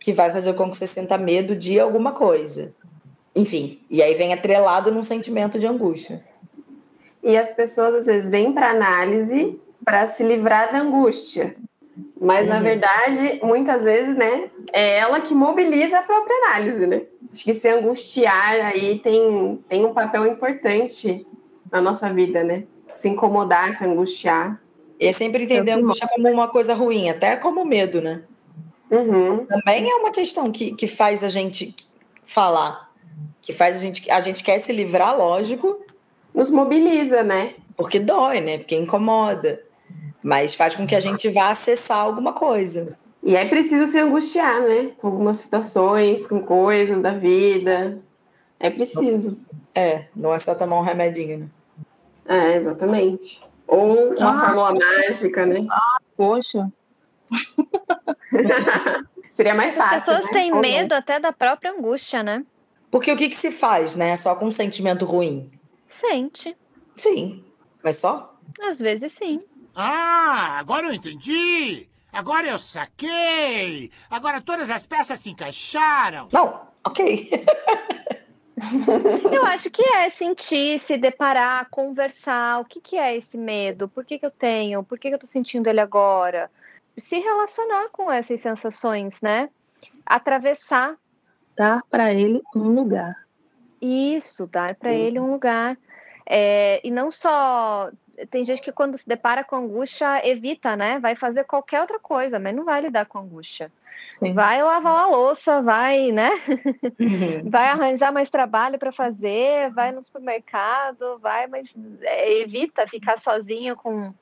que 0.00 0.12
vai 0.12 0.32
fazer 0.32 0.52
com 0.54 0.68
que 0.68 0.76
você 0.76 0.88
sinta 0.88 1.16
medo 1.16 1.54
de 1.54 1.78
alguma 1.78 2.10
coisa. 2.10 2.72
Enfim, 3.36 3.80
e 3.88 4.02
aí 4.02 4.14
vem 4.16 4.32
atrelado 4.32 4.90
num 4.90 5.04
sentimento 5.04 5.58
de 5.60 5.66
angústia. 5.66 6.24
E 7.22 7.36
as 7.36 7.52
pessoas 7.52 7.94
às 7.94 8.06
vezes 8.06 8.28
vêm 8.28 8.52
para 8.52 8.70
análise 8.70 9.60
para 9.84 10.08
se 10.08 10.22
livrar 10.22 10.72
da 10.72 10.80
angústia. 10.80 11.56
Mas 12.20 12.48
na 12.48 12.56
Uhum. 12.56 12.62
verdade, 12.62 13.40
muitas 13.42 13.82
vezes, 13.82 14.16
né, 14.16 14.50
é 14.72 14.98
ela 14.98 15.20
que 15.20 15.34
mobiliza 15.34 15.98
a 15.98 16.02
própria 16.02 16.34
análise, 16.46 16.86
né? 16.86 17.02
Acho 17.32 17.44
que 17.44 17.54
se 17.54 17.68
angustiar 17.68 18.54
aí 18.66 18.98
tem, 19.00 19.58
tem 19.68 19.84
um 19.84 19.92
papel 19.92 20.26
importante 20.26 21.26
na 21.70 21.80
nossa 21.80 22.12
vida, 22.12 22.42
né? 22.44 22.64
Se 22.96 23.08
incomodar, 23.08 23.76
se 23.76 23.84
angustiar. 23.84 24.60
E 25.00 25.06
é 25.06 25.12
sempre 25.12 25.44
entender 25.44 25.72
a 25.72 25.74
Eu 25.74 25.80
angústia 25.80 26.08
como 26.08 26.28
uma 26.30 26.48
coisa 26.48 26.74
ruim, 26.74 27.10
até 27.10 27.36
como 27.36 27.64
medo, 27.64 28.00
né? 28.00 28.22
Uhum. 28.90 29.46
Também 29.46 29.90
é 29.90 29.94
uma 29.96 30.10
questão 30.12 30.52
que, 30.52 30.74
que 30.74 30.86
faz 30.86 31.24
a 31.24 31.28
gente 31.28 31.74
falar, 32.24 32.90
que 33.40 33.52
faz 33.52 33.76
a 33.76 33.78
gente. 33.80 34.08
A 34.10 34.20
gente 34.20 34.44
quer 34.44 34.58
se 34.58 34.72
livrar, 34.72 35.16
lógico, 35.16 35.80
Nos 36.34 36.50
mobiliza, 36.50 37.22
né? 37.22 37.54
porque 37.76 37.98
dói, 37.98 38.40
né? 38.40 38.58
Porque 38.58 38.76
incomoda. 38.76 39.60
Mas 40.22 40.54
faz 40.54 40.74
com 40.74 40.86
que 40.86 40.94
a 40.94 41.00
gente 41.00 41.28
vá 41.28 41.50
acessar 41.50 41.98
alguma 41.98 42.32
coisa. 42.32 42.96
E 43.22 43.36
é 43.36 43.46
preciso 43.48 43.86
se 43.90 43.98
angustiar, 43.98 44.62
né? 44.62 44.92
Com 44.98 45.08
algumas 45.08 45.38
situações, 45.38 46.26
com 46.26 46.40
coisas 46.42 47.00
da 47.02 47.12
vida. 47.12 47.98
É 48.58 48.70
preciso. 48.70 49.38
É, 49.74 50.06
não 50.14 50.32
é 50.32 50.38
só 50.38 50.54
tomar 50.54 50.78
um 50.78 50.82
remedinho, 50.82 51.38
né? 51.38 51.48
É, 52.26 52.56
exatamente. 52.56 53.40
Ou 53.66 54.14
uma 54.14 54.30
Ah. 54.30 54.40
fórmula 54.46 54.74
mágica, 54.74 55.46
né? 55.46 55.66
Poxa, 56.16 56.70
Seria 59.32 59.54
mais 59.54 59.72
As 59.72 59.78
fácil. 59.78 59.98
pessoas 60.00 60.24
né? 60.24 60.30
têm 60.32 60.48
Ou 60.50 60.56
não. 60.56 60.60
medo 60.60 60.92
até 60.92 61.18
da 61.18 61.32
própria 61.32 61.72
angústia, 61.72 62.22
né? 62.22 62.44
Porque 62.90 63.10
o 63.10 63.16
que, 63.16 63.30
que 63.30 63.36
se 63.36 63.50
faz, 63.50 63.96
né? 63.96 64.14
Só 64.16 64.34
com 64.34 64.46
um 64.46 64.50
sentimento 64.50 65.06
ruim? 65.06 65.50
Sente. 65.88 66.54
Sim. 66.94 67.42
Mas 67.82 67.96
só? 67.96 68.36
Às 68.62 68.78
vezes 68.78 69.12
sim. 69.12 69.40
Ah, 69.74 70.58
agora 70.58 70.86
eu 70.86 70.92
entendi! 70.92 71.88
Agora 72.12 72.48
eu 72.48 72.58
saquei! 72.58 73.90
Agora 74.10 74.40
todas 74.40 74.70
as 74.70 74.86
peças 74.86 75.18
se 75.20 75.30
encaixaram! 75.30 76.28
Não, 76.32 76.60
ok. 76.84 77.30
Eu 79.32 79.44
acho 79.46 79.68
que 79.70 79.82
é 79.82 80.08
sentir, 80.10 80.78
se 80.80 80.96
deparar, 80.96 81.68
conversar. 81.68 82.60
O 82.60 82.64
que, 82.64 82.80
que 82.80 82.96
é 82.96 83.16
esse 83.16 83.36
medo? 83.36 83.88
Por 83.88 84.04
que, 84.04 84.20
que 84.20 84.26
eu 84.26 84.30
tenho? 84.30 84.84
Por 84.84 85.00
que, 85.00 85.08
que 85.08 85.14
eu 85.16 85.18
tô 85.18 85.26
sentindo 85.26 85.68
ele 85.68 85.80
agora? 85.80 86.48
Se 86.96 87.18
relacionar 87.18 87.88
com 87.90 88.10
essas 88.10 88.40
sensações, 88.40 89.20
né? 89.20 89.50
Atravessar 90.06 90.96
dar 91.56 91.82
para 91.90 92.12
ele 92.12 92.40
um 92.54 92.68
lugar. 92.68 93.14
isso, 93.80 94.46
dar 94.46 94.74
para 94.74 94.92
ele 94.92 95.18
um 95.18 95.32
lugar. 95.32 95.76
É, 96.26 96.80
e 96.86 96.90
não 96.90 97.10
só. 97.10 97.90
Tem 98.30 98.44
gente 98.44 98.62
que 98.62 98.72
quando 98.72 98.98
se 98.98 99.06
depara 99.06 99.42
com 99.42 99.56
angústia, 99.56 100.26
evita, 100.26 100.76
né? 100.76 100.98
Vai 101.00 101.16
fazer 101.16 101.44
qualquer 101.44 101.80
outra 101.80 101.98
coisa, 101.98 102.38
mas 102.38 102.54
não 102.54 102.64
vai 102.64 102.80
lidar 102.80 103.06
com 103.06 103.18
angústia. 103.18 103.70
Sim. 104.18 104.34
Vai 104.34 104.62
lavar 104.62 104.92
uma 104.92 105.06
louça, 105.06 105.62
vai, 105.62 106.12
né? 106.12 106.30
Uhum. 107.00 107.50
vai 107.50 107.68
arranjar 107.68 108.12
mais 108.12 108.30
trabalho 108.30 108.78
para 108.78 108.92
fazer, 108.92 109.70
vai 109.72 109.92
no 109.92 110.02
supermercado, 110.02 111.18
vai, 111.20 111.46
mas 111.46 111.74
é, 112.02 112.40
evita 112.40 112.86
ficar 112.86 113.18
sozinho 113.20 113.74
com, 113.76 114.12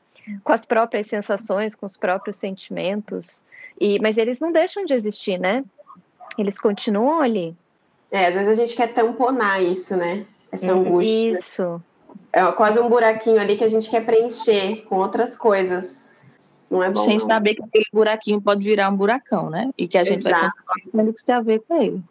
com 0.42 0.52
as 0.52 0.64
próprias 0.64 1.06
sensações, 1.06 1.74
com 1.74 1.86
os 1.86 1.96
próprios 1.96 2.36
sentimentos. 2.36 3.42
E, 3.80 3.98
mas 4.00 4.16
eles 4.16 4.40
não 4.40 4.52
deixam 4.52 4.84
de 4.84 4.94
existir, 4.94 5.38
né? 5.38 5.64
Eles 6.38 6.58
continuam 6.58 7.20
ali. 7.20 7.56
É, 8.10 8.26
às 8.26 8.34
vezes 8.34 8.48
a 8.48 8.54
gente 8.54 8.76
quer 8.76 8.92
tamponar 8.92 9.62
isso, 9.62 9.96
né? 9.96 10.26
Essa 10.50 10.72
Uhum. 10.72 10.80
angústia. 10.80 11.32
Isso. 11.38 11.82
É 12.32 12.52
quase 12.52 12.78
um 12.78 12.88
buraquinho 12.88 13.40
ali 13.40 13.56
que 13.56 13.64
a 13.64 13.68
gente 13.68 13.90
quer 13.90 14.04
preencher 14.06 14.84
com 14.88 14.96
outras 14.96 15.36
coisas. 15.36 16.08
Não 16.70 16.82
é 16.82 16.88
bom. 16.90 17.00
sem 17.00 17.18
não. 17.18 17.26
saber 17.26 17.54
que 17.56 17.62
aquele 17.64 17.84
buraquinho 17.92 18.40
pode 18.40 18.62
virar 18.64 18.88
um 18.88 18.96
buracão, 18.96 19.50
né? 19.50 19.70
E 19.76 19.88
que 19.88 19.98
a 19.98 20.04
gente 20.04 20.22
vai 20.22 20.32
Exato. 20.32 20.52
continuar 20.64 21.04
tendo 21.04 21.12
que 21.12 21.20
se 21.20 21.32
a 21.32 21.40
ver 21.40 21.60
com 21.66 21.82
ele. 21.82 22.02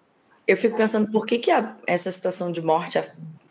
Eu 0.46 0.58
fico 0.58 0.76
pensando 0.76 1.10
por 1.10 1.26
que, 1.26 1.38
que 1.40 1.50
a- 1.52 1.76
essa 1.88 2.12
situação 2.12 2.52
de 2.52 2.62
morte 2.62 3.02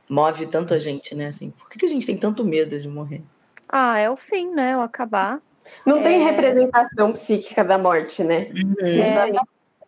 move 0.09 0.46
tanto 0.46 0.74
a 0.74 0.78
gente, 0.78 1.14
né? 1.14 1.28
Assim, 1.28 1.50
por 1.50 1.68
que, 1.70 1.78
que 1.78 1.87
a 1.87 1.88
gente 1.88 2.04
tem 2.04 2.16
tanto 2.18 2.44
medo 2.44 2.78
de 2.78 2.88
morrer? 2.88 3.22
Ah, 3.68 3.98
é 3.98 4.11
o 4.11 4.16
fim, 4.16 4.50
né? 4.50 4.76
O 4.76 4.81
acabar. 4.83 5.40
Não 5.87 6.02
tem 6.02 6.22
É. 6.22 6.31
representação 6.31 7.12
psíquica 7.12 7.64
da 7.64 7.78
morte, 7.78 8.22
né? 8.24 8.48
É, 8.81 9.31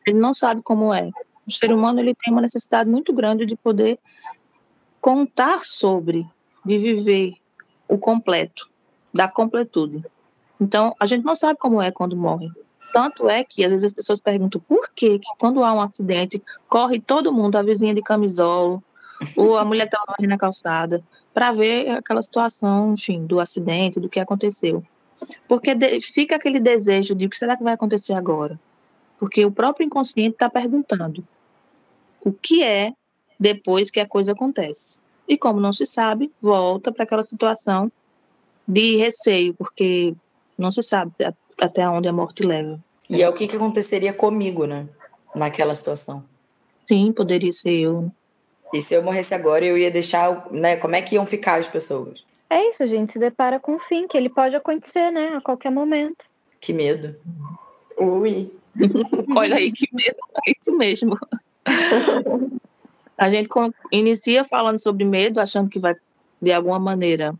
Ele 0.06 0.18
não 0.18 0.32
sabe 0.32 0.62
como 0.62 0.92
é. 0.94 1.10
O 1.46 1.52
ser 1.52 1.72
humano 1.72 2.00
ele 2.00 2.14
tem 2.14 2.32
uma 2.32 2.42
necessidade 2.42 2.88
muito 2.88 3.12
grande 3.12 3.44
de 3.44 3.56
poder 3.56 3.98
contar 5.00 5.64
sobre, 5.64 6.26
de 6.64 6.78
viver 6.78 7.34
o 7.88 7.98
completo, 7.98 8.68
da 9.12 9.28
completude. 9.28 10.04
Então, 10.60 10.94
a 11.00 11.06
gente 11.06 11.24
não 11.24 11.34
sabe 11.34 11.58
como 11.58 11.80
é 11.80 11.90
quando 11.90 12.16
morre. 12.16 12.50
Tanto 12.92 13.28
é 13.28 13.44
que, 13.44 13.64
às 13.64 13.70
vezes, 13.70 13.84
as 13.84 13.92
pessoas 13.92 14.20
perguntam 14.20 14.60
por 14.60 14.90
que, 14.94 15.18
que 15.18 15.28
quando 15.38 15.64
há 15.64 15.72
um 15.72 15.80
acidente, 15.80 16.42
corre 16.68 17.00
todo 17.00 17.32
mundo, 17.32 17.56
a 17.56 17.62
vizinha 17.62 17.94
de 17.94 18.02
camisolo, 18.02 18.82
ou 19.36 19.56
a 19.56 19.64
mulher 19.64 19.88
que 19.88 19.94
estava 19.94 20.12
morrendo 20.12 20.30
na 20.30 20.38
calçada, 20.38 21.02
para 21.32 21.52
ver 21.52 21.90
aquela 21.90 22.22
situação, 22.22 22.94
enfim, 22.94 23.24
do 23.26 23.38
acidente, 23.38 24.00
do 24.00 24.08
que 24.08 24.18
aconteceu. 24.18 24.82
Porque 25.46 25.76
fica 26.00 26.36
aquele 26.36 26.58
desejo 26.58 27.14
de 27.14 27.26
o 27.26 27.30
que 27.30 27.36
será 27.36 27.56
que 27.56 27.62
vai 27.62 27.74
acontecer 27.74 28.14
agora? 28.14 28.58
Porque 29.18 29.44
o 29.44 29.52
próprio 29.52 29.84
inconsciente 29.84 30.34
está 30.34 30.48
perguntando 30.48 31.22
o 32.24 32.32
que 32.32 32.62
é 32.62 32.92
depois 33.38 33.90
que 33.90 34.00
a 34.00 34.06
coisa 34.06 34.32
acontece. 34.32 34.98
E 35.30 35.38
como 35.38 35.60
não 35.60 35.72
se 35.72 35.86
sabe, 35.86 36.28
volta 36.42 36.90
para 36.90 37.04
aquela 37.04 37.22
situação 37.22 37.90
de 38.66 38.96
receio, 38.96 39.54
porque 39.54 40.12
não 40.58 40.72
se 40.72 40.82
sabe 40.82 41.12
até 41.56 41.88
onde 41.88 42.08
a 42.08 42.12
morte 42.12 42.42
leva. 42.42 42.80
E 43.08 43.22
é 43.22 43.28
o 43.28 43.32
que, 43.32 43.46
que 43.46 43.54
aconteceria 43.54 44.12
comigo, 44.12 44.66
né? 44.66 44.88
Naquela 45.32 45.72
situação. 45.76 46.24
Sim, 46.84 47.12
poderia 47.12 47.52
ser 47.52 47.78
eu. 47.78 48.10
E 48.74 48.80
se 48.80 48.92
eu 48.92 49.04
morresse 49.04 49.32
agora, 49.32 49.64
eu 49.64 49.78
ia 49.78 49.88
deixar, 49.88 50.50
né? 50.50 50.74
Como 50.76 50.96
é 50.96 51.02
que 51.02 51.14
iam 51.14 51.24
ficar 51.24 51.60
as 51.60 51.68
pessoas? 51.68 52.24
É 52.50 52.68
isso, 52.68 52.84
gente. 52.88 53.12
Se 53.12 53.20
depara 53.20 53.60
com 53.60 53.76
o 53.76 53.80
fim, 53.80 54.08
que 54.08 54.16
ele 54.16 54.28
pode 54.28 54.56
acontecer, 54.56 55.12
né? 55.12 55.34
A 55.36 55.40
qualquer 55.40 55.70
momento. 55.70 56.24
Que 56.60 56.72
medo. 56.72 57.14
Ui. 57.96 58.52
Olha 59.36 59.54
aí 59.54 59.70
que 59.70 59.86
medo, 59.92 60.18
é 60.44 60.50
isso 60.60 60.76
mesmo. 60.76 61.16
A 63.20 63.28
gente 63.28 63.50
inicia 63.92 64.46
falando 64.46 64.78
sobre 64.78 65.04
medo, 65.04 65.40
achando 65.40 65.68
que 65.68 65.78
vai, 65.78 65.94
de 66.40 66.50
alguma 66.50 66.78
maneira, 66.78 67.34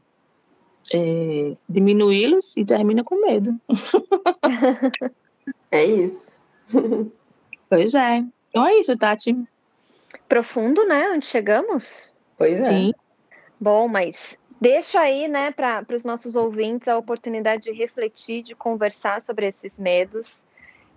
é, 0.93 1.57
diminuí-los 1.67 2.55
e 2.59 2.67
termina 2.67 3.03
com 3.03 3.19
medo. 3.23 3.59
É 5.73 5.85
isso. 5.85 6.39
Pois 7.69 7.95
é. 7.95 8.25
Então 8.49 8.67
é 8.67 8.75
isso, 8.81 8.97
Tati. 8.97 9.37
Profundo, 10.29 10.85
né? 10.85 11.11
Onde 11.11 11.27
chegamos? 11.27 12.13
Pois 12.37 12.61
é. 12.61 12.69
Sim. 12.69 12.93
Bom, 13.59 13.87
mas 13.87 14.37
deixa 14.61 15.01
aí, 15.01 15.29
né, 15.29 15.53
para 15.53 15.87
os 15.95 16.05
nossos 16.05 16.35
ouvintes 16.35 16.89
a 16.89 16.99
oportunidade 16.99 17.63
de 17.63 17.73
refletir, 17.73 18.43
de 18.43 18.55
conversar 18.55 19.23
sobre 19.23 19.47
esses 19.47 19.79
medos 19.79 20.45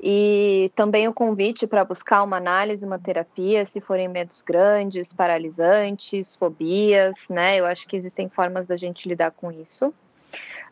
e 0.05 0.69
também 0.75 1.07
o 1.07 1.13
convite 1.13 1.65
para 1.65 1.85
buscar 1.85 2.23
uma 2.23 2.35
análise, 2.35 2.85
uma 2.85 2.99
terapia, 2.99 3.65
se 3.65 3.79
forem 3.79 4.09
medos 4.09 4.41
grandes, 4.41 5.13
paralisantes, 5.13 6.35
fobias, 6.35 7.13
né? 7.29 7.57
Eu 7.57 7.65
acho 7.65 7.87
que 7.87 7.95
existem 7.95 8.27
formas 8.27 8.67
da 8.67 8.75
gente 8.75 9.07
lidar 9.07 9.31
com 9.31 9.49
isso. 9.49 9.93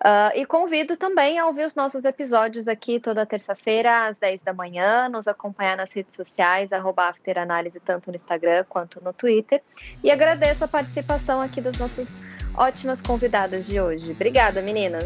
Ah, 0.04 0.34
e 0.36 0.46
convido 0.46 0.98
também 0.98 1.39
a 1.39 1.46
ouvir 1.46 1.65
os 1.65 1.76
nossos 1.76 2.04
episódios 2.04 2.67
aqui 2.67 3.00
toda 3.00 3.26
terça-feira, 3.26 4.08
às 4.08 4.17
10 4.17 4.41
da 4.41 4.52
manhã, 4.52 5.08
nos 5.08 5.30
acompanhar 5.30 5.78
nas 5.78 5.89
redes 5.91 6.13
sociais, 6.13 6.70
afteranálise, 6.98 7.80
tanto 7.80 8.10
no 8.10 8.17
Instagram 8.17 8.65
quanto 8.67 9.02
no 9.02 9.13
Twitter. 9.13 9.62
E 10.04 10.12
agradeço 10.12 10.65
a 10.65 10.67
participação 10.67 11.39
aqui 11.39 11.62
das 11.62 11.78
nossas 11.78 12.10
ótimas 12.54 13.00
convidadas 13.00 13.65
de 13.65 13.80
hoje. 13.80 14.12
Obrigada, 14.12 14.62
meninas. 14.62 15.06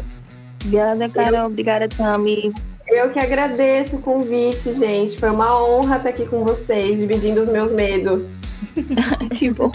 Obrigada, 0.64 1.08
Carol. 1.10 1.46
Obrigada, 1.46 1.88
Tami. 1.88 2.52
Eu 2.88 3.10
que 3.10 3.18
agradeço 3.18 3.96
o 3.96 4.00
convite, 4.00 4.72
gente. 4.74 5.18
Foi 5.18 5.30
uma 5.30 5.60
honra 5.62 5.96
estar 5.96 6.08
aqui 6.08 6.26
com 6.26 6.44
vocês, 6.44 6.98
dividindo 6.98 7.42
os 7.42 7.48
meus 7.48 7.72
medos. 7.72 8.36
Que 9.36 9.50
bom. 9.50 9.70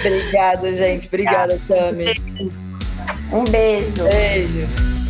Obrigada, 0.00 0.74
gente. 0.74 1.06
Obrigada, 1.06 1.58
Tami. 1.66 2.06
Um 3.32 3.44
beijo. 3.44 4.04
Beijo. 4.10 5.01